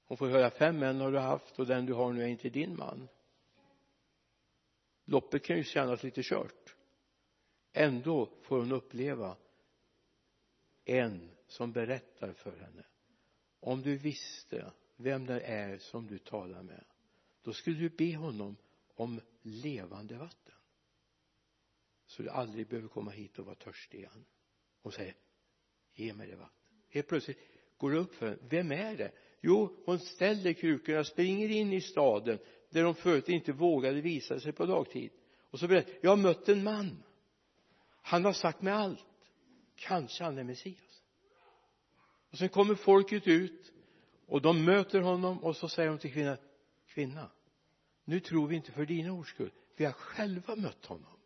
Hon 0.04 0.16
får 0.16 0.28
höra 0.28 0.50
fem 0.50 0.78
män 0.78 1.00
har 1.00 1.12
du 1.12 1.18
haft 1.18 1.58
och 1.58 1.66
den 1.66 1.86
du 1.86 1.92
har 1.92 2.12
nu 2.12 2.22
är 2.22 2.26
inte 2.26 2.48
din 2.48 2.76
man. 2.76 3.08
Loppet 5.04 5.44
kan 5.44 5.56
ju 5.56 5.64
kännas 5.64 6.02
lite 6.02 6.22
kört. 6.22 6.76
Ändå 7.72 8.30
får 8.42 8.58
hon 8.58 8.72
uppleva 8.72 9.36
en 10.84 11.30
som 11.46 11.72
berättar 11.72 12.32
för 12.32 12.56
henne. 12.56 12.84
Om 13.60 13.82
du 13.82 13.96
visste 13.96 14.72
vem 14.96 15.26
det 15.26 15.40
är 15.40 15.78
som 15.78 16.06
du 16.06 16.18
talar 16.18 16.62
med 16.62 16.84
då 17.48 17.54
skulle 17.54 17.76
du 17.76 17.88
be 17.88 18.16
honom 18.16 18.56
om 18.94 19.20
levande 19.42 20.16
vatten. 20.16 20.54
Så 22.06 22.22
du 22.22 22.30
aldrig 22.30 22.68
behöver 22.68 22.88
komma 22.88 23.10
hit 23.10 23.38
och 23.38 23.46
vara 23.46 23.54
törstig 23.54 23.98
igen 23.98 24.24
hon 24.82 24.92
säger 24.92 25.14
ge 25.94 26.12
mig 26.12 26.28
det 26.28 26.36
vatten 26.36 26.74
helt 26.88 27.08
plötsligt 27.08 27.38
går 27.76 27.90
det 27.90 27.98
upp 27.98 28.14
för 28.14 28.26
henne 28.26 28.38
vem 28.48 28.72
är 28.72 28.96
det? 28.96 29.12
Jo 29.40 29.82
hon 29.84 29.98
ställer 29.98 30.52
krukorna 30.52 31.04
springer 31.04 31.48
in 31.48 31.72
i 31.72 31.80
staden 31.80 32.38
där 32.70 32.82
de 32.82 32.94
förut 32.94 33.28
inte 33.28 33.52
vågade 33.52 34.00
visa 34.00 34.40
sig 34.40 34.52
på 34.52 34.66
dagtid. 34.66 35.10
Och 35.50 35.58
så 35.58 35.68
berättar 35.68 35.94
jag 36.00 36.10
har 36.10 36.16
mött 36.16 36.48
en 36.48 36.64
man. 36.64 37.02
Han 38.02 38.24
har 38.24 38.32
sagt 38.32 38.62
mig 38.62 38.72
allt. 38.72 39.06
Kanske 39.74 40.24
han 40.24 40.38
är 40.38 40.44
Messias. 40.44 41.02
Och 42.30 42.38
sen 42.38 42.48
kommer 42.48 42.74
folket 42.74 43.26
ut 43.26 43.72
och 44.26 44.42
de 44.42 44.64
möter 44.64 45.00
honom 45.00 45.44
och 45.44 45.56
så 45.56 45.68
säger 45.68 45.88
de 45.88 45.98
till 45.98 46.12
kvinnan 46.12 46.36
kvinna 46.88 47.30
nu 48.08 48.20
tror 48.20 48.46
vi 48.46 48.56
inte 48.56 48.72
för 48.72 48.86
dina 48.86 49.12
ords 49.12 49.30
skull. 49.30 49.50
Vi 49.76 49.84
har 49.84 49.92
själva 49.92 50.56
mött 50.56 50.86
honom. 50.86 51.16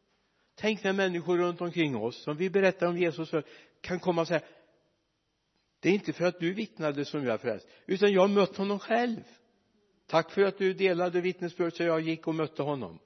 Tänk 0.55 0.85
när 0.85 0.93
människor 0.93 1.39
runt 1.39 1.61
omkring 1.61 1.97
oss 1.97 2.23
som 2.23 2.37
vi 2.37 2.51
berättar 2.51 2.87
om 2.87 2.99
Jesus 2.99 3.31
för 3.31 3.45
kan 3.81 4.01
komma 4.01 4.21
och 4.21 4.29
säga 4.29 4.43
det 5.81 5.89
är 5.89 5.93
inte 5.93 6.13
för 6.13 6.25
att 6.25 6.41
du 6.41 6.55
vittnade 6.55 7.05
som 7.05 7.25
jag 7.25 7.35
är 7.35 7.39
frälst 7.39 7.69
utan 7.87 8.13
jag 8.13 8.21
har 8.21 8.29
mött 8.29 8.57
honom 8.57 8.79
själv. 8.79 9.21
Tack 10.07 10.31
för 10.31 10.43
att 10.43 10.59
du 10.59 10.75
delade 10.75 11.21
vittnesbörd 11.21 11.73
så 11.73 11.83
jag 11.83 12.01
gick 12.01 12.27
och 12.27 12.35
mötte 12.35 12.63
honom. 12.63 12.99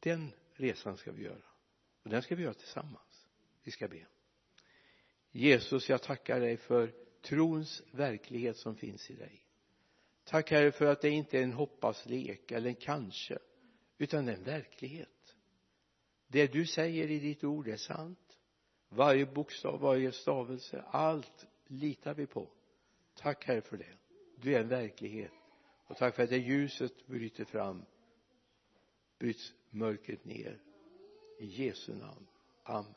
Den 0.00 0.32
resan 0.52 0.96
ska 0.96 1.12
vi 1.12 1.22
göra. 1.22 1.44
Och 2.02 2.10
den 2.10 2.22
ska 2.22 2.34
vi 2.34 2.42
göra 2.42 2.54
tillsammans. 2.54 3.28
Vi 3.62 3.70
ska 3.70 3.88
be. 3.88 4.06
Jesus 5.30 5.88
jag 5.88 6.02
tackar 6.02 6.40
dig 6.40 6.56
för 6.56 6.92
trons 7.22 7.82
verklighet 7.90 8.56
som 8.56 8.76
finns 8.76 9.10
i 9.10 9.14
dig 9.14 9.43
tack 10.24 10.50
herre 10.50 10.72
för 10.72 10.86
att 10.86 11.00
det 11.00 11.10
inte 11.10 11.38
är 11.38 11.42
en 11.42 11.52
hoppaslek 11.52 12.50
eller 12.50 12.68
en 12.68 12.74
kanske 12.74 13.38
utan 13.98 14.28
en 14.28 14.44
verklighet. 14.44 15.36
Det 16.26 16.52
du 16.52 16.66
säger 16.66 17.10
i 17.10 17.18
ditt 17.18 17.44
ord 17.44 17.68
är 17.68 17.76
sant. 17.76 18.38
Varje 18.88 19.26
bokstav, 19.26 19.80
varje 19.80 20.12
stavelse 20.12 20.84
allt 20.86 21.46
litar 21.66 22.14
vi 22.14 22.26
på. 22.26 22.48
Tack 23.14 23.44
herre 23.44 23.60
för 23.60 23.76
det. 23.76 23.96
Du 24.36 24.54
är 24.54 24.60
en 24.60 24.68
verklighet. 24.68 25.32
Och 25.86 25.96
tack 25.96 26.14
för 26.14 26.22
att 26.22 26.30
det 26.30 26.38
ljuset 26.38 27.06
bryter 27.06 27.44
fram 27.44 27.84
bryts 29.18 29.52
mörkret 29.70 30.24
ner. 30.24 30.62
I 31.38 31.46
Jesu 31.46 31.94
namn. 31.94 32.26
Amen. 32.62 32.94